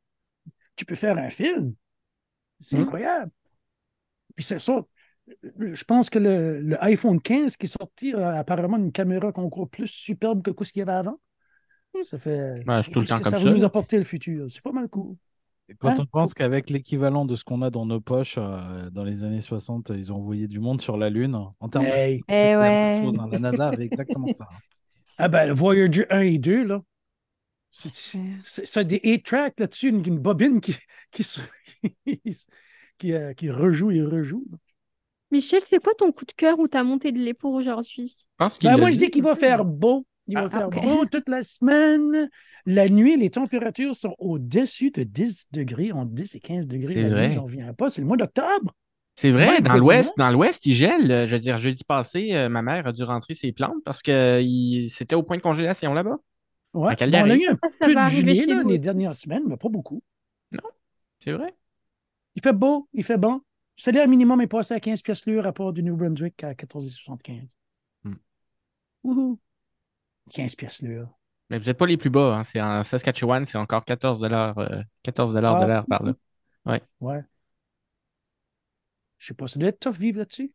tu 0.75 0.85
peux 0.85 0.95
faire 0.95 1.17
un 1.17 1.29
film. 1.29 1.75
C'est 2.61 2.77
Mhm. 2.77 2.81
incroyable. 2.81 3.31
Puis 4.35 4.43
c'est 4.45 4.59
ça. 4.59 4.85
Je 5.59 5.83
pense 5.83 6.09
que 6.09 6.19
le, 6.19 6.59
le 6.61 6.83
iPhone 6.83 7.19
15 7.19 7.57
qui 7.57 7.65
est 7.65 7.69
sorti 7.69 8.13
a 8.13 8.37
apparemment 8.39 8.77
une 8.77 8.91
caméra 8.91 9.31
encore 9.35 9.67
plus 9.69 9.87
superbe 9.87 10.41
que 10.43 10.63
ce 10.63 10.71
qu'il 10.71 10.79
y 10.79 10.83
avait 10.83 10.91
avant. 10.91 11.19
Ça 12.03 12.19
fait. 12.19 12.55
Tout 12.91 12.99
le 12.99 13.05
temps 13.07 13.17
que 13.19 13.23
comme 13.23 13.31
ça 13.31 13.37
ça, 13.39 13.43
va 13.45 13.51
nous 13.51 13.63
apporter 13.63 13.97
le 13.97 14.03
futur? 14.03 14.47
C'est 14.51 14.61
pas 14.61 14.71
mal 14.71 14.89
cool. 14.89 15.15
Et 15.69 15.73
Quand 15.73 15.89
Hein, 15.89 15.95
on 15.99 16.05
pense 16.05 16.33
qu'avec 16.33 16.69
l'équivalent 16.69 17.25
de 17.25 17.35
ce 17.35 17.43
qu'on 17.43 17.61
a 17.63 17.71
dans 17.71 17.85
nos 17.85 17.99
poches, 18.01 18.35
euh, 18.37 18.89
dans 18.91 19.03
les 19.03 19.23
années 19.23 19.41
60, 19.41 19.91
ils 19.95 20.11
ont 20.13 20.17
envoyé 20.17 20.47
du 20.47 20.59
monde 20.59 20.79
sur 20.81 20.95
la 20.97 21.09
Lune. 21.09 21.35
En 21.59 21.69
termes 21.69 21.85
de- 21.85 21.89
Hey. 21.89 22.21
c'est 22.29 22.51
Eh 22.51 22.55
ouais. 22.57 22.99
chose, 23.03 23.17
hein. 23.19 23.27
La 23.31 23.39
NASA 23.39 23.69
avait 23.69 23.85
exactement 23.85 24.27
ça. 24.33 24.47
Ah 25.17 25.29
ben, 25.29 25.47
le 25.47 25.53
Voyager 25.53 26.05
1 26.11 26.19
et 26.21 26.37
2, 26.37 26.65
là. 26.65 26.81
C'est- 27.71 28.83
des 28.83 28.99
8 29.03 29.23
tracks 29.23 29.59
là-dessus, 29.59 29.89
une, 29.89 30.05
une 30.05 30.19
bobine 30.19 30.59
qui, 30.59 30.75
qui, 31.11 31.23
se- 31.23 31.39
qui, 32.97 33.13
euh, 33.13 33.33
qui 33.33 33.49
rejoue 33.49 33.91
et 33.91 34.01
rejoue. 34.03 34.45
Michel, 35.31 35.61
c'est 35.63 35.81
quoi 35.83 35.93
ton 35.97 36.11
coup 36.11 36.25
de 36.25 36.31
cœur 36.31 36.59
ou 36.59 36.67
ta 36.67 36.83
montée 36.83 37.11
de 37.11 37.19
lait 37.19 37.33
pour 37.33 37.53
aujourd'hui? 37.53 38.15
Ben, 38.39 38.49
l'a 38.63 38.77
moi, 38.77 38.91
je 38.91 38.97
dis 38.97 39.09
qu'il 39.09 39.23
va 39.23 39.35
faire 39.35 39.65
beau. 39.65 40.05
Il 40.27 40.35
va 40.35 40.45
Ah, 40.45 40.49
faire 40.49 40.69
beau 40.69 41.05
toute 41.05 41.29
la 41.29 41.43
semaine. 41.43 42.29
La 42.65 42.89
nuit, 42.89 43.15
les 43.15 43.29
températures 43.29 43.95
sont 43.95 44.15
au-dessus 44.17 44.89
de 44.91 45.03
10 45.03 45.45
degrés, 45.51 45.91
entre 45.91 46.11
10 46.11 46.33
et 46.35 46.39
15 46.39 46.67
degrés. 46.67 46.93
C'est 46.93 47.03
La 47.03 47.09
vrai. 47.09 47.27
nuit, 47.27 47.35
j'en 47.35 47.45
viens 47.45 47.73
pas. 47.73 47.89
C'est 47.89 48.01
le 48.01 48.07
mois 48.07 48.17
d'octobre. 48.17 48.73
C'est 49.17 49.29
vrai, 49.29 49.47
Ouais, 49.47 49.61
dans 49.61 49.77
l'Ouest, 49.77 50.13
dans 50.17 50.31
l'Ouest, 50.31 50.65
il 50.65 50.73
gèle. 50.73 51.09
Euh, 51.11 51.25
Je 51.27 51.33
veux 51.33 51.39
dire, 51.39 51.57
jeudi 51.57 51.83
passé, 51.83 52.33
euh, 52.33 52.49
ma 52.49 52.61
mère 52.61 52.87
a 52.87 52.91
dû 52.91 53.03
rentrer 53.03 53.33
ses 53.33 53.51
plantes 53.51 53.81
parce 53.85 54.01
que 54.01 54.41
il- 54.41 54.89
c'était 54.89 55.15
au 55.15 55.23
point 55.23 55.37
de 55.37 55.41
congélation 55.41 55.93
là-bas. 55.93 56.17
Ouais. 56.73 56.91
À 56.91 56.95
Bon, 56.95 56.95
on 56.95 56.95
a 56.95 56.97
Calgary. 56.97 57.43
eu 57.43 57.47
un 57.47 57.57
ça 57.71 57.85
peu 57.85 57.93
va 57.93 58.01
de 58.01 58.05
arriver 58.05 58.33
gelée 58.33 58.41
chez 58.41 58.47
là, 58.47 58.63
nous 58.63 58.69
les 58.69 58.77
dernières 58.79 59.15
semaines, 59.15 59.43
mais 59.47 59.57
pas 59.57 59.69
beaucoup. 59.69 60.01
C'est 61.19 61.31
vrai. 61.31 61.53
Il 62.35 62.41
fait 62.41 62.53
beau, 62.53 62.87
il 62.93 63.03
fait 63.03 63.17
bon. 63.17 63.41
Le 63.77 63.81
salaire 63.81 64.07
minimum 64.07 64.41
est 64.41 64.47
passé 64.47 64.73
à 64.73 64.79
15 64.79 65.01
pièces 65.01 65.25
l'heure 65.25 65.45
à 65.45 65.51
part 65.53 65.73
du 65.73 65.83
New 65.83 65.95
Brunswick 65.95 66.43
à 66.43 66.53
14,75. 66.53 67.55
Hmm. 68.03 68.13
Wouhou. 69.03 69.39
15 70.33 70.55
pièces 70.55 70.81
l'heure. 70.81 71.09
Mais 71.49 71.59
vous 71.59 71.65
n'êtes 71.65 71.77
pas 71.77 71.85
les 71.85 71.97
plus 71.97 72.09
bas. 72.09 72.37
Hein. 72.37 72.43
C'est 72.43 72.61
en 72.61 72.83
Saskatchewan, 72.83 73.45
c'est 73.45 73.57
encore 73.57 73.85
14 73.85 74.19
dollars 74.19 74.55
14 75.03 75.31
Ah. 75.35 75.61
de 75.63 75.67
l'heure 75.67 75.85
par 75.85 76.03
là. 76.03 76.13
Ouais. 76.65 76.81
Ouais. 76.99 77.21
Je 79.17 79.27
sais 79.27 79.33
pas, 79.33 79.47
ça 79.47 79.59
doit 79.59 79.69
être 79.69 79.79
tough 79.79 79.95
vivre 79.95 80.19
là-dessus. 80.19 80.51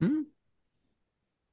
Hmm. 0.00 0.22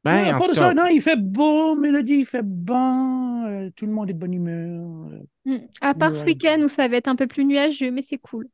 Ben, 0.04 0.24
Ouais, 0.24 0.34
en 0.34 0.40
pas 0.40 0.46
tout 0.46 0.52
de 0.52 0.56
cas, 0.56 0.62
ça, 0.70 0.74
non, 0.74 0.88
il 0.88 1.02
fait 1.02 1.16
beau, 1.20 1.76
Mélodie, 1.76 2.14
il 2.20 2.26
fait 2.26 2.42
bon, 2.44 3.46
euh, 3.46 3.70
tout 3.76 3.86
le 3.86 3.92
monde 3.92 4.10
est 4.10 4.14
de 4.14 4.20
bonne 4.20 4.34
humeur. 4.34 5.08
euh, 5.12 5.24
Mm. 5.46 5.68
À 5.82 5.94
part 5.96 6.16
ce 6.16 6.24
week-end 6.24 6.60
où 6.64 6.70
ça 6.70 6.88
va 6.88 6.98
être 6.98 7.08
un 7.08 7.16
peu 7.16 7.28
plus 7.28 7.46
nuageux, 7.46 7.92
mais 7.92 8.02
c'est 8.04 8.18
cool. 8.20 8.48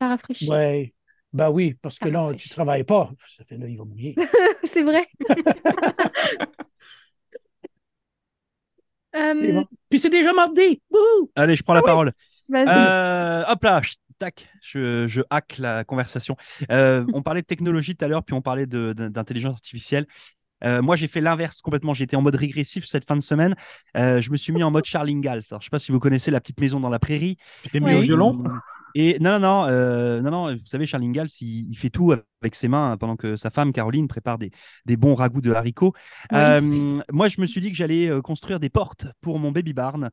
Ça 0.00 0.08
rafraîchit. 0.08 0.48
Ouais. 0.50 0.94
Ben 1.34 1.50
oui, 1.50 1.74
parce 1.82 1.98
que 1.98 2.06
Ça 2.08 2.12
là, 2.12 2.32
tu 2.34 2.48
travailles 2.48 2.84
pas. 2.84 3.10
Ça 3.36 3.42
fait 3.44 3.58
là, 3.58 3.66
il 3.68 3.76
va 3.76 3.84
mouiller. 3.84 4.14
C'est 4.64 4.82
vrai. 4.84 5.06
Euh, 9.16 9.52
bon. 9.52 9.64
Puis 9.88 10.00
c'est 10.00 10.10
déjà 10.10 10.32
mardi. 10.32 10.82
Wouhou! 10.90 11.30
Allez, 11.36 11.54
je 11.54 11.62
prends 11.62 11.74
la 11.74 11.82
parole. 11.82 12.10
vas-y. 12.48 12.66
Euh, 12.68 13.44
hop 13.46 13.62
là, 13.62 13.80
tac, 14.18 14.48
je, 14.60 15.06
je 15.06 15.20
hack 15.30 15.58
la 15.58 15.84
conversation. 15.84 16.36
Euh, 16.72 17.04
on 17.14 17.22
parlait 17.22 17.42
de 17.42 17.46
technologie 17.46 17.94
tout 17.94 18.04
à 18.04 18.08
l'heure, 18.08 18.24
puis 18.24 18.34
on 18.34 18.40
parlait 18.42 18.66
de- 18.66 18.92
de- 18.92 19.06
d'intelligence 19.06 19.54
artificielle. 19.54 20.06
Euh, 20.64 20.82
moi, 20.82 20.96
j'ai 20.96 21.08
fait 21.08 21.20
l'inverse 21.20 21.60
complètement. 21.60 21.94
J'étais 21.94 22.16
en 22.16 22.22
mode 22.22 22.36
régressif 22.36 22.86
cette 22.86 23.04
fin 23.04 23.16
de 23.16 23.22
semaine. 23.22 23.54
Euh, 23.96 24.20
je 24.20 24.30
me 24.30 24.36
suis 24.36 24.52
mis 24.52 24.62
en 24.62 24.70
mode. 24.70 24.84
Alors, 24.92 25.06
je 25.60 25.64
sais 25.64 25.70
pas 25.70 25.78
si 25.78 25.92
vous 25.92 26.00
connaissez 26.00 26.30
la 26.32 26.40
petite 26.40 26.58
maison 26.58 26.80
dans 26.80 26.88
la 26.88 26.98
prairie. 26.98 27.36
Tu 27.62 27.70
t'es 27.70 27.80
mis 27.80 27.94
au 27.94 28.00
violon? 28.00 28.42
Et 28.94 29.18
non, 29.18 29.30
non, 29.32 29.40
non, 29.40 29.66
euh, 29.66 30.20
non, 30.20 30.30
non, 30.30 30.54
vous 30.54 30.66
savez, 30.66 30.86
Charles 30.86 31.04
Ingalls, 31.04 31.28
il, 31.40 31.68
il 31.70 31.76
fait 31.76 31.90
tout 31.90 32.12
avec 32.12 32.54
ses 32.54 32.68
mains 32.68 32.92
hein, 32.92 32.96
pendant 32.96 33.16
que 33.16 33.36
sa 33.36 33.50
femme, 33.50 33.72
Caroline, 33.72 34.06
prépare 34.06 34.38
des, 34.38 34.50
des 34.86 34.96
bons 34.96 35.14
ragoûts 35.14 35.40
de 35.40 35.52
haricots. 35.52 35.92
Oui. 36.30 36.38
Euh, 36.38 36.60
moi, 37.12 37.28
je 37.28 37.40
me 37.40 37.46
suis 37.46 37.60
dit 37.60 37.70
que 37.70 37.76
j'allais 37.76 38.08
euh, 38.08 38.20
construire 38.20 38.60
des 38.60 38.70
portes 38.70 39.06
pour 39.20 39.38
mon 39.38 39.50
baby 39.50 39.72
barn. 39.72 40.10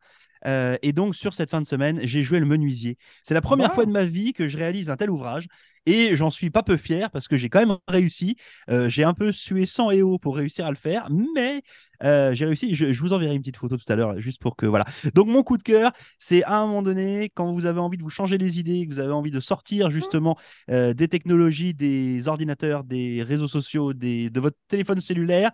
Euh, 0.47 0.77
et 0.81 0.93
donc, 0.93 1.15
sur 1.15 1.33
cette 1.33 1.49
fin 1.51 1.61
de 1.61 1.67
semaine, 1.67 1.99
j'ai 2.03 2.23
joué 2.23 2.39
le 2.39 2.45
menuisier. 2.45 2.97
C'est 3.23 3.33
la 3.33 3.41
première 3.41 3.69
Wow. 3.69 3.75
fois 3.75 3.85
de 3.85 3.91
ma 3.91 4.05
vie 4.05 4.33
que 4.33 4.47
je 4.47 4.57
réalise 4.57 4.89
un 4.89 4.97
tel 4.97 5.09
ouvrage. 5.09 5.47
Et 5.87 6.15
j'en 6.15 6.29
suis 6.29 6.51
pas 6.51 6.61
peu 6.61 6.77
fier 6.77 7.09
parce 7.09 7.27
que 7.27 7.37
j'ai 7.37 7.49
quand 7.49 7.59
même 7.65 7.77
réussi. 7.87 8.35
Euh, 8.69 8.87
j'ai 8.87 9.03
un 9.03 9.15
peu 9.15 9.31
sué 9.31 9.65
sang 9.65 9.89
et 9.89 10.03
eau 10.03 10.19
pour 10.19 10.35
réussir 10.37 10.65
à 10.67 10.69
le 10.69 10.75
faire, 10.75 11.07
mais 11.35 11.63
euh, 12.03 12.33
j'ai 12.35 12.45
réussi. 12.45 12.75
Je, 12.75 12.93
je 12.93 12.99
vous 13.01 13.13
enverrai 13.13 13.33
une 13.33 13.41
petite 13.41 13.57
photo 13.57 13.77
tout 13.77 13.91
à 13.91 13.95
l'heure, 13.95 14.19
juste 14.19 14.39
pour 14.41 14.55
que 14.55 14.67
voilà. 14.67 14.85
Donc 15.15 15.27
mon 15.27 15.41
coup 15.41 15.57
de 15.57 15.63
cœur, 15.63 15.91
c'est 16.19 16.43
à 16.43 16.57
un 16.59 16.67
moment 16.67 16.83
donné, 16.83 17.31
quand 17.33 17.51
vous 17.53 17.65
avez 17.65 17.79
envie 17.79 17.97
de 17.97 18.03
vous 18.03 18.09
changer 18.11 18.37
les 18.37 18.59
idées, 18.59 18.85
que 18.87 18.93
vous 18.93 18.99
avez 18.99 19.11
envie 19.11 19.31
de 19.31 19.39
sortir 19.39 19.89
justement 19.89 20.37
euh, 20.69 20.93
des 20.93 21.07
technologies, 21.07 21.73
des 21.73 22.27
ordinateurs, 22.27 22.83
des 22.83 23.23
réseaux 23.23 23.47
sociaux, 23.47 23.93
des, 23.93 24.29
de 24.29 24.39
votre 24.39 24.57
téléphone 24.67 24.99
cellulaire. 24.99 25.51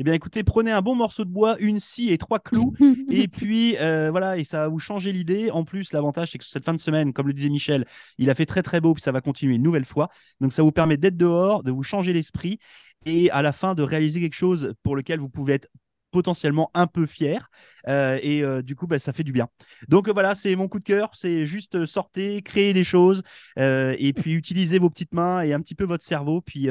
Eh 0.00 0.04
bien, 0.04 0.14
écoutez, 0.14 0.44
prenez 0.44 0.70
un 0.70 0.80
bon 0.80 0.94
morceau 0.94 1.24
de 1.24 1.30
bois, 1.30 1.56
une 1.58 1.80
scie 1.80 2.12
et 2.12 2.18
trois 2.18 2.38
clous, 2.38 2.72
et 3.10 3.26
puis 3.26 3.76
euh, 3.78 4.12
voilà, 4.12 4.38
et 4.38 4.44
ça 4.44 4.58
va 4.60 4.68
vous 4.68 4.78
changer 4.78 5.12
l'idée. 5.12 5.50
En 5.50 5.64
plus, 5.64 5.92
l'avantage, 5.92 6.30
c'est 6.30 6.38
que 6.38 6.44
cette 6.44 6.64
fin 6.64 6.72
de 6.72 6.78
semaine, 6.78 7.12
comme 7.12 7.26
le 7.26 7.32
disait 7.32 7.48
Michel, 7.48 7.84
il 8.16 8.30
a 8.30 8.36
fait 8.36 8.46
très 8.46 8.62
très 8.62 8.80
beau, 8.80 8.94
puis 8.94 9.02
ça 9.02 9.10
va 9.10 9.20
continuer 9.20 9.56
une 9.56 9.62
nouvelle 9.64 9.84
fois. 9.84 10.08
Donc, 10.40 10.52
ça 10.52 10.62
vous 10.62 10.70
permet 10.70 10.96
d'être 10.96 11.16
dehors, 11.16 11.64
de 11.64 11.72
vous 11.72 11.82
changer 11.82 12.12
l'esprit, 12.12 12.60
et 13.06 13.28
à 13.32 13.42
la 13.42 13.52
fin 13.52 13.74
de 13.74 13.82
réaliser 13.82 14.20
quelque 14.20 14.36
chose 14.36 14.72
pour 14.84 14.94
lequel 14.94 15.18
vous 15.18 15.28
pouvez 15.28 15.54
être 15.54 15.68
potentiellement 16.12 16.70
un 16.74 16.86
peu 16.86 17.04
fier. 17.04 17.50
Euh, 17.88 18.20
et 18.22 18.44
euh, 18.44 18.62
du 18.62 18.76
coup, 18.76 18.86
bah, 18.86 19.00
ça 19.00 19.12
fait 19.12 19.24
du 19.24 19.32
bien. 19.32 19.48
Donc 19.88 20.08
euh, 20.08 20.12
voilà, 20.12 20.36
c'est 20.36 20.54
mon 20.54 20.68
coup 20.68 20.78
de 20.78 20.84
cœur. 20.84 21.10
C'est 21.12 21.44
juste 21.44 21.86
sortez, 21.86 22.42
créez 22.42 22.72
des 22.72 22.84
choses, 22.84 23.22
et 23.56 24.12
puis 24.14 24.34
utilisez 24.34 24.78
vos 24.78 24.90
petites 24.90 25.12
mains 25.12 25.42
et 25.42 25.52
un 25.52 25.60
petit 25.60 25.74
peu 25.74 25.84
votre 25.84 26.04
cerveau. 26.04 26.40
Puis 26.40 26.68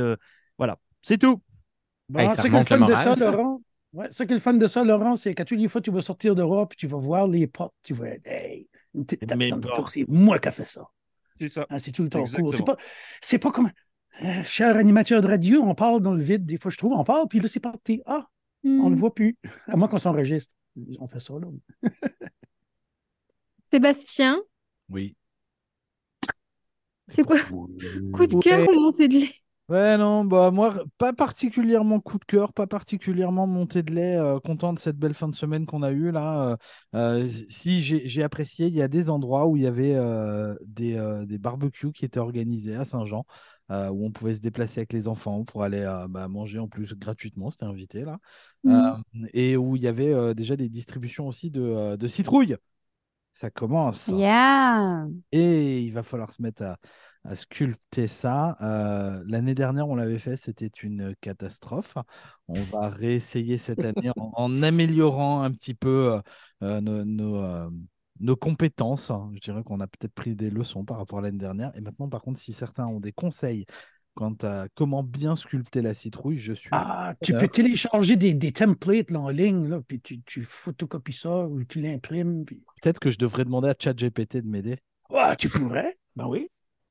voilà, 0.57 0.77
c'est 1.01 1.17
tout. 1.17 1.41
Bon, 2.09 2.19
Hey, 2.19 2.29
ça 2.29 2.35
ce 2.43 2.47
qui 2.47 2.55
est 2.55 2.69
le 2.69 2.77
moral, 2.77 2.95
ça, 2.97 3.15
ça. 3.15 3.31
Laurent, 3.31 3.61
ouais, 3.93 4.07
ce 4.11 4.23
qui 4.23 4.31
est 4.31 4.35
le 4.35 4.41
fun 4.41 4.53
de 4.53 4.67
ça, 4.67 4.83
Laurent, 4.83 5.15
c'est 5.15 5.33
qu'à 5.35 5.43
toutes 5.45 5.59
les 5.59 5.67
fois, 5.67 5.81
tu 5.81 5.91
vas 5.91 6.01
sortir 6.01 6.35
dehors, 6.35 6.67
puis 6.67 6.77
tu 6.77 6.87
vas 6.87 6.97
voir 6.97 7.27
les 7.27 7.47
portes, 7.47 7.73
tu 7.83 7.93
vas 7.93 8.09
être, 8.09 8.25
hey, 8.27 8.69
une 8.93 9.05
petite 9.05 9.27
tape 9.27 9.37
Mais 9.37 9.49
dans 9.49 9.57
le 9.57 9.61
bon. 9.61 9.75
dos, 9.75 9.85
c'est 9.87 10.05
moi 10.07 10.39
qui 10.39 10.47
ai 10.47 10.51
fait 10.51 10.65
ça. 10.65 10.87
C'est 11.35 11.49
ça. 11.49 11.65
Ah, 11.69 11.79
c'est 11.79 11.91
tout 11.91 12.03
le 12.03 12.09
temps 12.09 12.23
cool. 12.23 12.55
C'est 12.55 12.65
pas, 12.65 12.77
c'est 13.21 13.39
pas 13.39 13.51
comme, 13.51 13.71
euh, 14.23 14.43
cher 14.43 14.75
animateur 14.77 15.21
de 15.21 15.27
radio, 15.27 15.61
on 15.63 15.75
parle 15.75 16.01
dans 16.01 16.13
le 16.13 16.23
vide, 16.23 16.45
des 16.45 16.57
fois, 16.57 16.71
je 16.71 16.77
trouve, 16.77 16.93
on 16.93 17.03
parle, 17.03 17.27
puis 17.27 17.39
là, 17.39 17.47
c'est 17.47 17.60
parti. 17.60 18.01
Ah, 18.05 18.27
on 18.63 18.69
Mm. 18.69 18.89
le 18.89 18.95
voit 18.95 19.13
plus. 19.13 19.38
À 19.67 19.75
moins 19.77 19.88
qu'on 19.88 19.99
s'enregistre. 19.99 20.55
On 20.99 21.08
fait 21.08 21.19
ça, 21.19 21.34
là. 21.34 21.47
Sébastien, 23.69 24.39
Oui. 24.89 25.15
c'est 27.10 27.23
quoi? 27.23 27.38
Coup 27.41 27.67
de 28.27 28.39
cœur 28.41 28.60
Ouais. 28.67 28.75
ou 28.75 28.79
montée 28.79 29.08
de 29.08 29.15
lait? 29.19 29.36
Ouais, 29.69 29.97
non, 29.97 30.23
bah 30.23 30.49
moi, 30.49 30.73
pas 30.97 31.12
particulièrement 31.12 31.99
coup 31.99 32.17
de 32.17 32.23
cœur, 32.23 32.53
pas 32.53 32.67
particulièrement 32.67 33.47
montée 33.47 33.84
de 33.84 33.93
lait, 33.93 34.15
euh, 34.15 34.39
content 34.39 34.71
de 34.71 34.80
cette 34.80 34.97
belle 34.97 35.13
fin 35.13 35.27
de 35.27 35.36
semaine 35.36 35.65
qu'on 35.65 35.84
a 35.84 35.91
eue 35.91 36.12
là. 36.12 36.51
euh, 36.51 36.56
euh, 36.95 37.27
si 37.27 37.82
j'ai 37.82 38.23
apprécié, 38.23 38.67
il 38.67 38.73
y 38.73 38.82
a 38.82 38.88
des 38.88 39.10
endroits 39.10 39.45
où 39.45 39.58
il 39.58 39.63
y 39.63 39.67
avait 39.67 39.95
euh, 39.95 40.56
des, 40.65 40.95
des 41.27 41.38
barbecues 41.38 41.91
qui 41.91 42.06
étaient 42.06 42.21
organisés 42.21 42.75
à 42.75 42.86
Saint-Jean, 42.86 43.25
où 43.69 44.06
on 44.06 44.12
pouvait 44.12 44.36
se 44.36 44.41
déplacer 44.41 44.80
avec 44.80 44.93
les 44.93 45.10
enfants 45.10 45.43
pour 45.43 45.63
aller 45.63 45.84
bah, 46.08 46.30
manger 46.30 46.60
en 46.60 46.69
plus 46.69 46.93
gratuitement, 46.93 47.51
c'était 47.51 47.65
invité 47.65 48.06
là. 48.06 48.19
Mm. 48.63 48.71
Euh, 48.71 49.27
et 49.34 49.58
où 49.58 49.75
il 49.75 49.82
y 49.82 49.88
avait 49.89 50.34
déjà 50.34 50.56
des 50.56 50.69
distributions 50.69 51.27
aussi 51.27 51.51
de, 51.51 51.97
de 51.97 52.08
citrouilles. 52.08 52.56
Ça 53.34 53.51
commence. 53.51 54.08
Yeah. 54.08 55.06
Et 55.32 55.82
il 55.82 55.91
va 55.91 56.01
falloir 56.01 56.34
se 56.34 56.41
mettre 56.41 56.63
à, 56.63 56.77
à 57.23 57.36
sculpter 57.36 58.08
ça. 58.08 58.56
Euh, 58.62 59.23
L'année 59.27 59.56
dernière, 59.56 59.88
on 59.88 59.95
l'avait 59.95 60.19
fait, 60.19 60.38
c'était 60.38 60.71
une 60.84 61.15
catastrophe. 61.21 61.95
On 62.47 62.62
va 62.62 62.89
réessayer 62.89 63.58
cette 63.58 63.84
année 63.84 64.12
en, 64.17 64.32
en 64.36 64.63
améliorant 64.63 65.41
un 65.41 65.51
petit 65.51 65.73
peu 65.73 66.13
euh, 66.13 66.21
euh, 66.63 66.82
nos, 66.82 67.06
nos, 67.06 67.38
euh, 67.38 67.69
nos 68.19 68.36
compétences. 68.36 69.12
Je 69.34 69.39
dirais 69.39 69.63
qu'on 69.63 69.80
a 69.80 69.88
peut-être 69.88 70.13
pris 70.13 70.36
des 70.36 70.49
leçons 70.49 70.86
par 70.86 70.97
rapport 70.97 71.19
à 71.19 71.21
l'année 71.21 71.38
dernière. 71.38 71.71
Et 71.75 71.82
maintenant, 71.82 72.10
par 72.10 72.21
contre, 72.21 72.39
si 72.39 72.53
certains 72.53 72.88
ont 72.88 72.99
des 72.99 73.12
conseils 73.12 73.65
quant 74.17 74.36
à 74.41 74.67
comment 74.73 75.03
bien 75.03 75.36
sculpter 75.36 75.84
la 75.84 75.93
citrouille, 75.93 76.38
je 76.38 76.53
suis. 76.53 76.69
Ah, 76.71 77.13
tu 77.21 77.34
peux 77.34 77.47
télécharger 77.47 78.15
des, 78.15 78.34
des 78.34 78.51
templates 78.51 79.12
là, 79.12 79.19
en 79.19 79.30
ligne, 79.30 79.67
là, 79.67 79.80
puis 79.88 80.01
tu, 80.01 80.21
tu 80.23 80.43
photocopies 80.43 81.13
ça 81.13 81.45
ou 81.45 81.63
tu 81.63 81.80
l'imprimes. 81.80 82.43
Puis... 82.43 82.63
Peut-être 82.82 82.99
que 82.99 83.12
je 83.12 83.19
devrais 83.19 83.45
demander 83.45 83.69
à 83.69 83.75
ChatGPT 83.77 84.38
de 84.38 84.47
m'aider. 84.47 84.77
Ah, 85.13 85.36
tu 85.36 85.49
pourrais. 85.49 85.97
Ben 86.15 86.25
oui. 86.27 86.49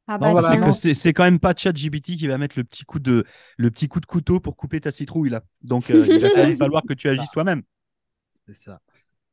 Ah 0.08 0.18
bah 0.18 0.30
voilà. 0.30 0.80
C'est 0.94 1.12
quand 1.12 1.24
même 1.24 1.40
pas 1.40 1.54
ChatGPT 1.54 2.16
qui 2.16 2.26
va 2.26 2.38
mettre 2.38 2.56
le 2.58 2.64
petit 2.64 2.84
coup 2.84 2.98
de 2.98 3.24
le 3.58 3.70
petit 3.70 3.88
coup 3.88 4.00
de 4.00 4.06
couteau 4.06 4.40
pour 4.40 4.56
couper 4.56 4.80
ta 4.80 4.90
citrouille 4.92 5.30
là. 5.30 5.42
Donc 5.62 5.90
euh, 5.90 6.08
il 6.08 6.20
va 6.20 6.30
quand 6.30 6.40
même 6.42 6.56
falloir 6.56 6.84
que 6.86 6.94
tu 6.94 7.08
agisses 7.08 7.30
toi-même. 7.30 7.62
C'est 8.46 8.54
ça. 8.54 8.80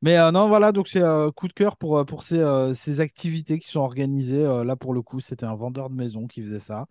Mais 0.02 0.18
euh, 0.20 0.32
non, 0.32 0.48
voilà, 0.50 0.72
donc 0.72 0.88
c'est 0.88 1.02
euh, 1.02 1.32
coup 1.32 1.50
de 1.50 1.54
cœur 1.54 1.78
pour, 1.78 1.98
euh, 2.00 2.06
pour 2.06 2.24
ces, 2.24 2.40
euh, 2.40 2.74
ces 2.76 3.02
activités 3.02 3.60
qui 3.60 3.70
sont 3.70 3.82
organisées. 3.82 4.46
Euh, 4.46 4.64
là, 4.64 4.78
pour 4.78 4.94
le 4.94 5.02
coup, 5.02 5.20
c'était 5.20 5.46
un 5.46 5.56
vendeur 5.56 5.90
de 5.90 5.96
maison 5.96 6.28
qui 6.28 6.44
faisait 6.44 6.62
ça. 6.62 6.88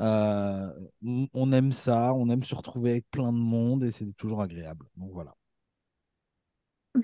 Euh, 0.00 0.70
on- 1.06 1.28
on 1.34 1.52
aime 1.52 1.72
ça, 1.72 2.14
on 2.14 2.30
aime 2.30 2.44
se 2.44 2.54
retrouver 2.54 2.92
avec 2.92 3.10
plein 3.10 3.32
de 3.32 3.38
monde 3.38 3.84
et 3.84 3.92
c'est 3.92 4.12
toujours 4.16 4.42
agréable. 4.42 4.86
Donc 4.98 5.12
voilà. 5.12 5.34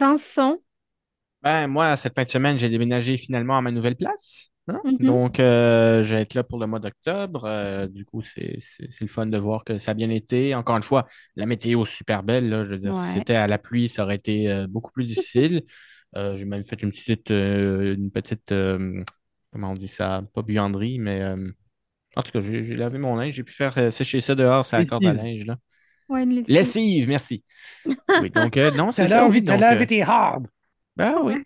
Vincent, 0.00 0.58
Ben, 1.42 1.66
moi, 1.68 1.96
cette 1.96 2.14
fin 2.14 2.24
de 2.24 2.28
semaine, 2.28 2.58
j'ai 2.58 2.68
déménagé 2.68 3.16
finalement 3.16 3.56
à 3.58 3.62
ma 3.62 3.70
nouvelle 3.72 3.96
place. 3.96 4.51
Hein. 4.68 4.80
Mhm. 4.84 5.06
Donc, 5.06 5.40
euh, 5.40 6.02
je 6.02 6.14
vais 6.14 6.22
être 6.22 6.34
là 6.34 6.44
pour 6.44 6.58
le 6.58 6.66
mois 6.66 6.78
d'octobre. 6.78 7.44
Euh, 7.44 7.86
du 7.86 8.04
coup, 8.04 8.22
c'est 8.22 8.58
le 9.00 9.06
fun 9.06 9.26
de 9.26 9.38
voir 9.38 9.64
que 9.64 9.78
ça 9.78 9.92
a 9.92 9.94
bien 9.94 10.10
été. 10.10 10.54
Encore 10.54 10.76
une 10.76 10.82
fois, 10.82 11.06
la 11.36 11.46
météo 11.46 11.84
super 11.84 12.22
belle. 12.22 12.48
là. 12.48 12.64
je 12.64 12.70
veux 12.70 12.78
dire, 12.78 12.96
si 12.96 13.18
c'était 13.18 13.34
à 13.34 13.46
la 13.46 13.58
pluie, 13.58 13.88
ça 13.88 14.04
aurait 14.04 14.16
été 14.16 14.50
euh, 14.50 14.66
beaucoup 14.68 14.92
plus 14.92 15.04
difficile. 15.04 15.62
J'ai 16.14 16.44
même 16.44 16.64
fait 16.64 16.82
une 16.82 16.90
petite, 16.90 17.30
une 17.30 18.10
petite 18.10 18.52
comment 19.50 19.70
on 19.70 19.74
dit 19.74 19.88
ça? 19.88 20.22
Pas 20.34 20.42
buanderie, 20.42 20.98
mais 20.98 21.24
en 22.16 22.22
tout 22.22 22.32
cas, 22.32 22.40
j'ai 22.42 22.76
lavé 22.76 22.98
mon 22.98 23.16
linge. 23.16 23.34
J'ai 23.34 23.42
pu 23.42 23.54
faire 23.54 23.92
sécher 23.92 24.20
ça 24.20 24.34
dehors, 24.34 24.66
ça 24.66 24.78
la 24.78 24.84
corde 24.84 25.06
à 25.06 25.14
linge. 25.14 25.46
Là. 25.46 25.56
ouais, 26.10 26.24
une 26.24 26.34
lessive. 26.34 26.54
Lessive, 26.54 27.08
merci. 27.08 27.44
Oui, 28.20 28.30
donc, 28.30 28.56
euh, 28.56 28.70
non, 28.72 28.92
c'est 28.92 29.08
ça. 29.08 29.28
t'as 29.46 29.74
vite 29.74 29.92
et 29.92 30.02
hard. 30.02 30.46
ben 30.96 31.16
oui. 31.22 31.42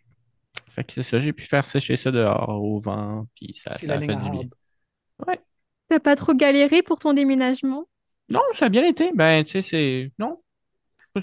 Ouais. 0.76 0.82
Fait 0.82 0.84
que 0.84 0.92
c'est 0.92 1.02
ça, 1.02 1.18
j'ai 1.18 1.32
pu 1.32 1.44
faire 1.44 1.66
sécher 1.66 1.96
ça 1.96 2.10
dehors 2.10 2.62
au 2.62 2.78
vent, 2.78 3.26
puis 3.34 3.54
ça, 3.54 3.70
a 3.72 3.78
fait 3.78 3.86
du 3.88 4.30
bien. 4.30 4.48
Ouais. 5.26 5.40
T'as 5.88 6.00
pas 6.00 6.16
trop 6.16 6.34
galéré 6.34 6.82
pour 6.82 6.98
ton 6.98 7.12
déménagement? 7.12 7.86
Non, 8.28 8.42
ça 8.52 8.66
a 8.66 8.68
bien 8.68 8.84
été. 8.84 9.12
Ben, 9.14 9.44
tu 9.44 9.50
sais, 9.50 9.62
c'est. 9.62 10.12
Non. 10.18 10.40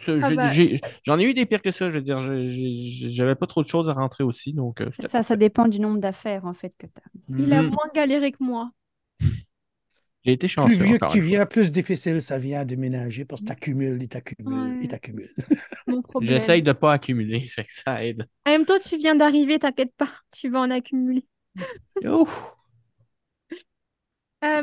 Ah 0.07 0.31
bah. 0.31 0.51
J'en 1.03 1.19
ai 1.19 1.23
eu 1.23 1.33
des 1.35 1.45
pires 1.45 1.61
que 1.61 1.71
ça, 1.71 1.89
je 1.89 1.97
veux 1.97 2.01
dire. 2.01 2.19
J'avais 3.09 3.35
pas 3.35 3.45
trop 3.45 3.61
de 3.61 3.67
choses 3.67 3.89
à 3.89 3.93
rentrer 3.93 4.23
aussi, 4.23 4.53
donc 4.53 4.81
euh, 4.81 4.89
Ça, 5.07 5.21
ça 5.21 5.35
dépend 5.35 5.67
du 5.67 5.79
nombre 5.79 5.99
d'affaires 5.99 6.45
en 6.45 6.53
fait 6.53 6.73
que 6.77 6.87
tu 6.87 6.93
as. 6.97 7.37
Il 7.37 7.53
a 7.53 7.61
moins 7.61 7.89
galéré 7.93 8.31
que 8.31 8.43
moi. 8.43 8.71
J'ai 10.25 10.33
été 10.33 10.47
Plus 10.61 10.75
chanceux, 10.77 10.77
vieux 10.77 10.97
que 10.99 11.05
tu 11.05 11.17
une 11.17 11.21
fois. 11.21 11.39
viens, 11.39 11.45
plus 11.45 11.71
difficile 11.71 12.21
ça 12.21 12.37
vient 12.37 12.61
à 12.61 12.65
déménager 12.65 13.25
parce 13.25 13.41
que 13.41 13.47
t'accumules, 13.47 14.01
et 14.03 14.07
t'accumules, 14.07 14.53
Ouais. 14.53 14.79
et 14.81 14.87
t'accumules. 14.87 15.33
J'essaye 16.21 16.61
de 16.63 16.71
pas 16.71 16.93
accumuler, 16.93 17.39
fait 17.47 17.65
que 17.65 17.73
ça 17.73 18.03
aide. 18.05 18.27
En 18.45 18.51
même 18.51 18.65
temps, 18.65 18.79
tu 18.79 18.97
viens 18.97 19.15
d'arriver, 19.15 19.59
t'inquiète 19.59 19.93
pas, 19.97 20.09
tu 20.31 20.49
vas 20.49 20.61
en 20.61 20.71
accumuler. 20.71 21.25
Ouf. 22.05 22.55
Euh, 24.43 24.61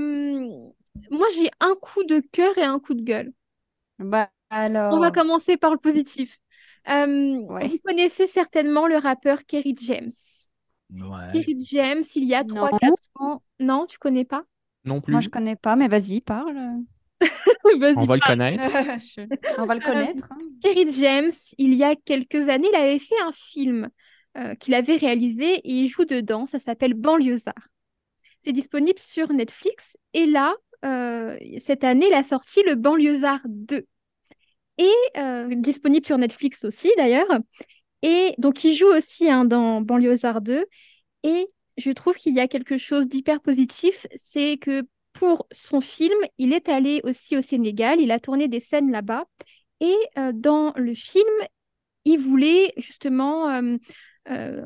moi, 1.10 1.26
j'ai 1.36 1.50
un 1.60 1.74
coup 1.80 2.04
de 2.04 2.20
cœur 2.32 2.56
et 2.58 2.62
un 2.62 2.78
coup 2.78 2.94
de 2.94 3.02
gueule. 3.02 3.32
Bah 3.98 4.30
alors. 4.50 4.94
On 4.94 4.98
va 4.98 5.10
commencer 5.10 5.56
par 5.56 5.72
le 5.72 5.78
positif. 5.78 6.38
Euh, 6.88 7.38
Vous 7.38 7.78
connaissez 7.84 8.26
certainement 8.26 8.86
le 8.86 8.96
rappeur 8.96 9.44
Kerry 9.46 9.74
James. 9.82 10.12
Ouais. 10.90 11.32
Kerry 11.32 11.56
James, 11.64 12.02
il 12.14 12.24
y 12.24 12.34
a 12.34 12.44
Non. 12.44 12.66
3-4 12.66 13.10
ans. 13.16 13.42
Non, 13.58 13.86
tu 13.86 13.98
connais 13.98 14.24
pas? 14.24 14.44
Non 14.84 15.00
plus. 15.00 15.12
Moi, 15.12 15.20
je 15.20 15.28
connais 15.28 15.56
pas, 15.56 15.76
mais 15.76 15.88
vas-y, 15.88 16.20
parle. 16.20 16.56
On 17.96 18.04
va 18.04 18.16
le 18.16 18.20
connaître. 18.26 18.64
On 19.58 19.66
va 19.66 19.74
le 19.74 19.80
connaître. 19.80 20.26
hein. 20.30 20.38
Kerry 20.62 20.86
James, 20.90 21.30
il 21.58 21.74
y 21.74 21.84
a 21.84 21.94
quelques 21.96 22.48
années, 22.48 22.68
il 22.72 22.76
avait 22.76 22.98
fait 22.98 23.20
un 23.24 23.32
film 23.32 23.88
euh, 24.38 24.54
qu'il 24.54 24.74
avait 24.74 24.96
réalisé 24.96 25.54
et 25.56 25.72
il 25.72 25.88
joue 25.88 26.04
dedans. 26.04 26.46
Ça 26.46 26.58
s'appelle 26.58 26.94
Banlieusard. 26.94 27.68
C'est 28.40 28.52
disponible 28.52 28.98
sur 28.98 29.32
Netflix. 29.32 29.96
Et 30.14 30.26
là, 30.26 30.54
euh, 30.84 31.36
cette 31.58 31.84
année, 31.84 32.06
il 32.08 32.14
a 32.14 32.22
sorti 32.22 32.62
le 32.66 32.74
Banlieusard 32.74 33.40
2. 33.46 33.84
Et 34.78 34.90
euh, 35.18 35.48
disponible 35.54 36.06
sur 36.06 36.16
Netflix 36.16 36.64
aussi, 36.64 36.90
d'ailleurs. 36.96 37.28
Et 38.02 38.34
donc, 38.38 38.64
il 38.64 38.74
joue 38.74 38.86
aussi 38.88 39.30
hein, 39.30 39.44
dans 39.44 39.82
Banlieusard 39.82 40.40
2. 40.40 40.64
Et 41.22 41.48
je 41.80 41.90
trouve 41.90 42.14
qu'il 42.14 42.34
y 42.34 42.40
a 42.40 42.48
quelque 42.48 42.78
chose 42.78 43.08
d'hyper 43.08 43.40
positif. 43.40 44.06
C'est 44.16 44.58
que 44.58 44.82
pour 45.12 45.46
son 45.52 45.80
film, 45.80 46.18
il 46.38 46.52
est 46.52 46.68
allé 46.68 47.00
aussi 47.04 47.36
au 47.36 47.42
Sénégal. 47.42 48.00
Il 48.00 48.10
a 48.10 48.20
tourné 48.20 48.48
des 48.48 48.60
scènes 48.60 48.90
là-bas. 48.90 49.24
Et 49.80 49.96
euh, 50.18 50.32
dans 50.34 50.72
le 50.76 50.94
film, 50.94 51.28
il 52.04 52.18
voulait 52.18 52.72
justement 52.76 53.48
euh, 53.48 53.76
euh, 54.28 54.64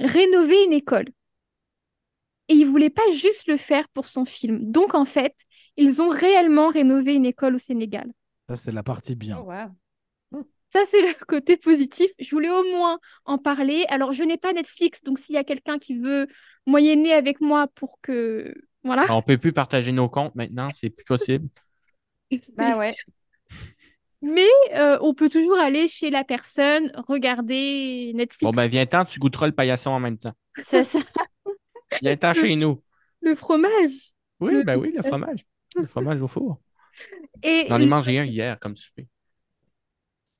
rénover 0.00 0.64
une 0.64 0.72
école. 0.72 1.06
Et 2.48 2.54
il 2.54 2.66
voulait 2.66 2.90
pas 2.90 3.10
juste 3.12 3.48
le 3.48 3.56
faire 3.56 3.88
pour 3.88 4.06
son 4.06 4.24
film. 4.24 4.70
Donc 4.70 4.94
en 4.94 5.04
fait, 5.04 5.34
ils 5.76 6.00
ont 6.00 6.08
réellement 6.08 6.68
rénové 6.68 7.14
une 7.14 7.26
école 7.26 7.56
au 7.56 7.58
Sénégal. 7.58 8.12
Ça, 8.48 8.56
c'est 8.56 8.72
la 8.72 8.82
partie 8.82 9.16
bien. 9.16 9.38
Oh, 9.40 9.50
wow. 9.50 10.44
Ça, 10.76 10.82
c'est 10.90 11.00
le 11.00 11.14
côté 11.26 11.56
positif. 11.56 12.10
Je 12.18 12.30
voulais 12.30 12.50
au 12.50 12.62
moins 12.64 12.98
en 13.24 13.38
parler. 13.38 13.84
Alors, 13.88 14.12
je 14.12 14.22
n'ai 14.24 14.36
pas 14.36 14.52
Netflix, 14.52 15.02
donc 15.02 15.18
s'il 15.18 15.34
y 15.34 15.38
a 15.38 15.44
quelqu'un 15.44 15.78
qui 15.78 15.98
veut 15.98 16.26
moyenner 16.66 17.12
avec 17.12 17.40
moi 17.40 17.68
pour 17.74 17.98
que... 18.02 18.54
Voilà. 18.84 19.06
On 19.08 19.22
peut 19.22 19.38
plus 19.38 19.52
partager 19.52 19.90
nos 19.90 20.08
comptes 20.08 20.34
maintenant, 20.34 20.68
c'est 20.72 20.90
plus 20.90 21.04
possible. 21.04 21.48
Bah 22.56 22.76
ouais. 22.76 22.92
Mais 24.20 24.48
euh, 24.74 24.98
on 25.00 25.14
peut 25.14 25.28
toujours 25.28 25.58
aller 25.58 25.86
chez 25.86 26.10
la 26.10 26.24
personne, 26.24 26.90
regarder 27.06 28.10
Netflix. 28.16 28.42
Bon, 28.42 28.50
ben, 28.50 28.66
viens-t'en, 28.66 29.04
tu 29.04 29.20
goûteras 29.20 29.46
le 29.46 29.52
paillasson 29.52 29.90
en 29.90 30.00
même 30.00 30.18
temps. 30.18 30.32
C'est 30.56 30.82
ça. 30.82 30.98
Viens-t'en 32.02 32.34
chez 32.34 32.56
nous. 32.56 32.82
Le 33.20 33.36
fromage. 33.36 34.12
Oui, 34.40 34.54
Le- 34.54 34.62
ben 34.64 34.76
oui, 34.76 34.92
le 34.92 35.02
fromage. 35.02 35.46
Le 35.76 35.86
fromage 35.86 36.20
au 36.20 36.26
four. 36.26 36.60
Et 37.44 37.66
J'en 37.68 37.80
ai 37.80 37.86
mangé 37.86 38.18
un 38.18 38.24
hier 38.24 38.58
comme 38.58 38.76
souper. 38.76 39.06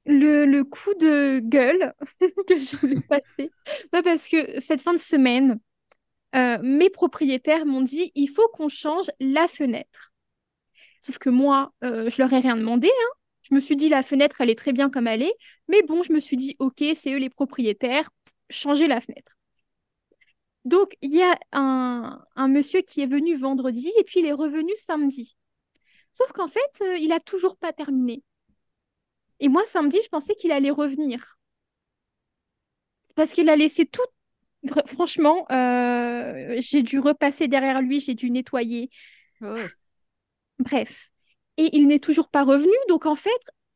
Le, 0.07 0.62
coup 0.62 0.95
de 0.95 1.40
gueule 1.40 1.95
que 2.49 2.59
je 2.59 2.77
voulais 2.77 3.01
passer, 3.09 3.51
parce 3.90 4.29
que 4.29 4.61
cette 4.61 4.81
fin 4.81 4.95
de 4.95 4.99
semaine, 4.99 5.59
euh, 6.35 6.59
mes 6.62 6.90
propriétaires 6.90 7.66
m'ont 7.66 7.83
dit 7.83 8.12
il 8.14 8.29
faut 8.29 8.49
qu'on 8.49 8.69
change 8.69 9.07
la 9.21 9.49
fenêtre. 9.49 10.12
Sauf 11.03 11.19
que 11.19 11.31
moi, 11.31 11.73
euh, 11.85 12.11
je 12.11 12.21
leur 12.21 12.33
ai 12.33 12.40
rien 12.40 12.57
demandé. 12.57 12.88
hein. 12.88 13.12
Je 13.42 13.55
me 13.55 13.61
suis 13.61 13.77
dit 13.77 13.88
la 13.88 14.03
fenêtre, 14.03 14.40
elle 14.40 14.51
est 14.51 14.59
très 14.59 14.73
bien 14.73 14.90
comme 14.90 15.07
elle 15.07 15.23
est. 15.23 15.35
Mais 15.69 15.83
bon, 15.83 16.03
je 16.03 16.12
me 16.12 16.21
suis 16.21 16.37
dit 16.37 16.57
ok, 16.59 16.83
c'est 16.95 17.12
eux 17.12 17.19
les 17.19 17.31
propriétaires, 17.31 18.11
changez 18.51 18.88
la 18.88 19.01
fenêtre. 19.01 19.37
Donc, 20.64 20.97
il 21.01 21.14
y 21.14 21.23
a 21.23 21.38
un, 21.53 22.21
un 22.35 22.49
monsieur 22.49 22.81
qui 22.83 23.01
est 23.01 23.07
venu 23.07 23.37
vendredi 23.37 23.92
et 23.99 24.05
puis 24.05 24.21
il 24.21 24.27
est 24.27 24.33
revenu 24.33 24.73
samedi. 24.77 25.37
Sauf 26.12 26.33
qu'en 26.33 26.49
fait, 26.49 26.81
euh, 26.83 26.97
il 26.99 27.12
a 27.12 27.21
toujours 27.21 27.57
pas 27.57 27.73
terminé. 27.73 28.23
Et 29.40 29.49
moi, 29.49 29.64
samedi, 29.66 29.99
je 30.03 30.09
pensais 30.09 30.35
qu'il 30.35 30.53
allait 30.53 30.70
revenir. 30.70 31.38
Parce 33.14 33.33
qu'il 33.33 33.49
a 33.49 33.57
laissé 33.57 33.87
tout. 33.87 34.03
Franchement, 34.87 35.46
euh, 35.51 36.57
j'ai 36.59 36.83
dû 36.83 36.99
repasser 36.99 37.49
derrière 37.49 37.81
lui, 37.83 38.01
j'ai 38.01 38.14
dû 38.14 38.31
nettoyer. 38.31 38.90
Oh. 39.42 39.55
Bref. 40.59 41.11
Et 41.57 41.77
il 41.77 41.87
n'est 41.87 41.99
toujours 41.99 42.29
pas 42.29 42.44
revenu. 42.44 42.72
Donc, 42.88 43.07
en 43.07 43.14
fait, 43.14 43.31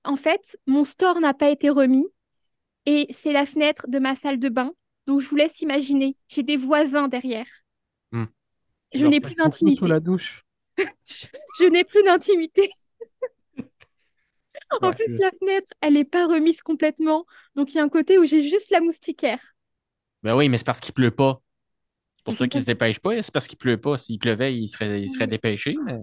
en 0.04 0.16
fait, 0.16 0.58
mon 0.66 0.84
store 0.84 1.20
n'a 1.20 1.34
pas 1.34 1.50
été 1.50 1.70
remis. 1.70 2.06
Et 2.86 3.06
c'est 3.10 3.32
la 3.32 3.46
fenêtre 3.46 3.86
de 3.88 3.98
ma 3.98 4.16
salle 4.16 4.38
de 4.38 4.48
bain. 4.48 4.72
Donc, 5.06 5.20
je 5.20 5.28
vous 5.28 5.36
laisse 5.36 5.60
imaginer. 5.60 6.16
J'ai 6.28 6.42
des 6.42 6.56
voisins 6.56 7.08
derrière. 7.08 7.46
Hmm. 8.12 8.26
Je 8.92 9.06
n'ai 9.06 9.20
plus 9.20 9.34
d'intimité. 9.34 9.78
Sous 9.78 9.86
la 9.86 10.00
douche. 10.00 10.42
Je 11.58 11.66
n'ai 11.66 11.84
plus 11.84 12.02
d'intimité. 12.02 12.70
En 14.70 14.88
Ouais, 14.88 14.94
plus, 14.94 15.06
je- 15.16 15.22
la 15.22 15.30
fenêtre, 15.32 15.72
elle 15.80 15.94
n'est 15.94 16.04
pas 16.04 16.26
remise 16.26 16.62
complètement. 16.62 17.26
Donc, 17.56 17.72
il 17.72 17.76
y 17.76 17.80
a 17.80 17.84
un 17.84 17.88
côté 17.88 18.18
où 18.18 18.24
j'ai 18.24 18.42
juste 18.42 18.70
la 18.70 18.80
moustiquaire. 18.80 19.40
Ben 20.22 20.36
oui, 20.36 20.48
mais 20.48 20.58
c'est 20.58 20.64
parce 20.64 20.80
qu'il 20.80 20.94
pleut 20.94 21.10
pas. 21.10 21.40
C'est 22.16 22.24
pour 22.24 22.34
ça 22.34 22.48
qu'il 22.48 22.60
se 22.60 22.66
dépêche 22.66 23.00
pas. 23.00 23.22
C'est 23.22 23.32
parce 23.32 23.46
qu'il 23.48 23.58
pleut 23.58 23.80
pas. 23.80 23.98
S'il 23.98 24.18
pleuvait, 24.18 24.54
il 24.56 24.68
serait, 24.68 25.02
il 25.02 25.08
serait 25.10 25.26
dépêché. 25.26 25.76
mais- 25.84 26.00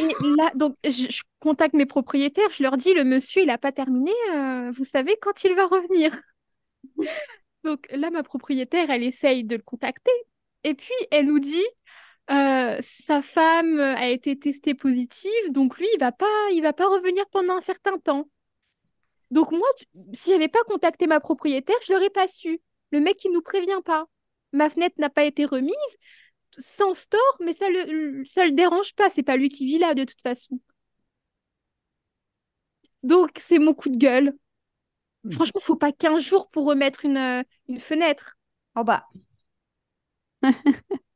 Et 0.00 0.04
là, 0.20 0.50
donc, 0.54 0.76
je, 0.84 0.90
je 1.10 1.22
contacte 1.40 1.74
mes 1.74 1.86
propriétaires, 1.86 2.50
je 2.52 2.62
leur 2.62 2.76
dis, 2.76 2.94
le 2.94 3.04
monsieur, 3.04 3.42
il 3.42 3.46
n'a 3.46 3.58
pas 3.58 3.72
terminé, 3.72 4.12
euh, 4.34 4.70
vous 4.72 4.84
savez 4.84 5.16
quand 5.20 5.42
il 5.44 5.54
va 5.54 5.66
revenir. 5.66 6.12
Donc 7.64 7.86
là, 7.90 8.10
ma 8.10 8.22
propriétaire, 8.22 8.90
elle 8.90 9.02
essaye 9.02 9.44
de 9.44 9.56
le 9.56 9.62
contacter. 9.62 10.12
Et 10.64 10.74
puis, 10.74 10.94
elle 11.10 11.26
nous 11.26 11.38
dit, 11.40 11.64
euh, 12.30 12.78
sa 12.82 13.22
femme 13.22 13.80
a 13.80 14.08
été 14.08 14.38
testée 14.38 14.74
positive, 14.74 15.50
donc 15.52 15.78
lui, 15.78 15.86
il 15.94 16.00
va 16.00 16.12
pas, 16.12 16.26
il 16.52 16.62
va 16.62 16.72
pas 16.72 16.86
revenir 16.88 17.26
pendant 17.30 17.56
un 17.56 17.60
certain 17.60 17.98
temps. 17.98 18.28
Donc 19.30 19.52
moi, 19.52 19.68
si 20.12 20.30
j'avais 20.30 20.48
pas 20.48 20.62
contacté 20.66 21.06
ma 21.06 21.20
propriétaire, 21.20 21.76
je 21.86 21.92
l'aurais 21.92 22.10
pas 22.10 22.28
su. 22.28 22.60
Le 22.90 23.00
mec, 23.00 23.22
il 23.24 23.32
nous 23.32 23.42
prévient 23.42 23.80
pas. 23.84 24.06
Ma 24.52 24.70
fenêtre 24.70 24.96
n'a 24.98 25.10
pas 25.10 25.24
été 25.24 25.44
remise, 25.44 25.74
sans 26.58 26.94
store, 26.94 27.36
mais 27.40 27.52
ça 27.54 27.68
le, 27.70 28.24
ça 28.26 28.44
le 28.44 28.52
dérange 28.52 28.94
pas. 28.94 29.10
C'est 29.10 29.22
pas 29.22 29.36
lui 29.36 29.48
qui 29.50 29.66
vit 29.66 29.78
là, 29.78 29.94
de 29.94 30.04
toute 30.04 30.22
façon. 30.22 30.60
Donc, 33.02 33.30
c'est 33.40 33.58
mon 33.58 33.74
coup 33.74 33.88
de 33.88 33.96
gueule. 33.96 34.34
Franchement, 35.30 35.60
faut 35.60 35.76
pas 35.76 35.92
15 35.92 36.22
jours 36.22 36.48
pour 36.50 36.66
remettre 36.66 37.04
une, 37.04 37.16
euh, 37.16 37.42
une 37.68 37.80
fenêtre. 37.80 38.38
Oh 38.76 38.84
bah. 38.84 39.06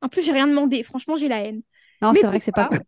En 0.00 0.08
plus, 0.08 0.22
j'ai 0.22 0.32
rien 0.32 0.46
demandé. 0.46 0.82
Franchement, 0.82 1.16
j'ai 1.16 1.28
la 1.28 1.40
haine. 1.42 1.62
Non, 2.02 2.14
c'est 2.14 2.26
vrai 2.26 2.38
que 2.38 2.44
c'est 2.44 2.52
pas 2.52 2.68
cool. 2.68 2.78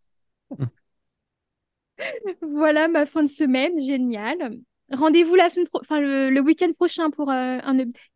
Voilà 2.43 2.89
ma 2.89 3.07
fin 3.07 3.23
de 3.23 3.29
semaine, 3.29 3.79
génial. 3.79 4.59
Rendez-vous 4.91 5.35
la 5.35 5.49
semaine 5.51 5.69
pro- 5.69 5.81
enfin, 5.81 6.01
le, 6.01 6.31
le 6.31 6.41
week-end 6.41 6.73
prochain 6.73 7.11
pour 7.11 7.31
euh, 7.31 7.59
un 7.63 7.79
update. 7.79 8.11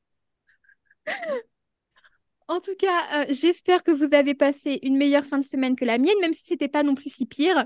En 2.49 2.61
tout 2.61 2.75
cas, 2.77 3.23
euh, 3.23 3.27
j'espère 3.31 3.83
que 3.83 3.91
vous 3.91 4.13
avez 4.15 4.35
passé 4.35 4.79
une 4.83 4.97
meilleure 4.99 5.25
fin 5.25 5.39
de 5.39 5.45
semaine 5.45 5.77
que 5.77 5.85
la 5.85 5.99
mienne, 5.99 6.19
même 6.21 6.35
si 6.35 6.45
c'était 6.45 6.69
pas 6.69 6.83
non 6.83 6.95
plus 6.95 7.11
si 7.11 7.25
pire. 7.27 7.65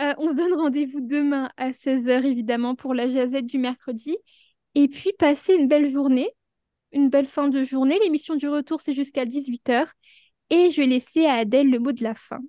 Euh, 0.00 0.14
on 0.18 0.30
se 0.30 0.36
donne 0.36 0.54
rendez-vous 0.54 1.00
demain 1.00 1.50
à 1.56 1.72
16h, 1.72 2.24
évidemment, 2.26 2.74
pour 2.76 2.94
la 2.94 3.08
jazette 3.08 3.46
du 3.46 3.58
mercredi. 3.58 4.16
Et 4.74 4.88
puis, 4.88 5.12
passez 5.18 5.54
une 5.54 5.68
belle 5.68 5.88
journée, 5.88 6.30
une 6.92 7.10
belle 7.10 7.26
fin 7.26 7.48
de 7.48 7.64
journée. 7.64 7.98
L'émission 8.00 8.36
du 8.36 8.48
retour, 8.48 8.80
c'est 8.80 8.94
jusqu'à 8.94 9.24
18h. 9.26 9.92
Et 10.50 10.70
je 10.72 10.80
vais 10.80 10.86
laisser 10.88 11.26
à 11.26 11.34
Adèle 11.34 11.70
le 11.70 11.78
mot 11.78 11.92
de 11.92 12.02
la 12.02 12.14
fin. 12.14 12.40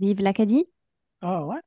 Vive 0.00 0.20
l'Acadie. 0.22 0.66
Ah 1.20 1.44
ouais? 1.46 1.60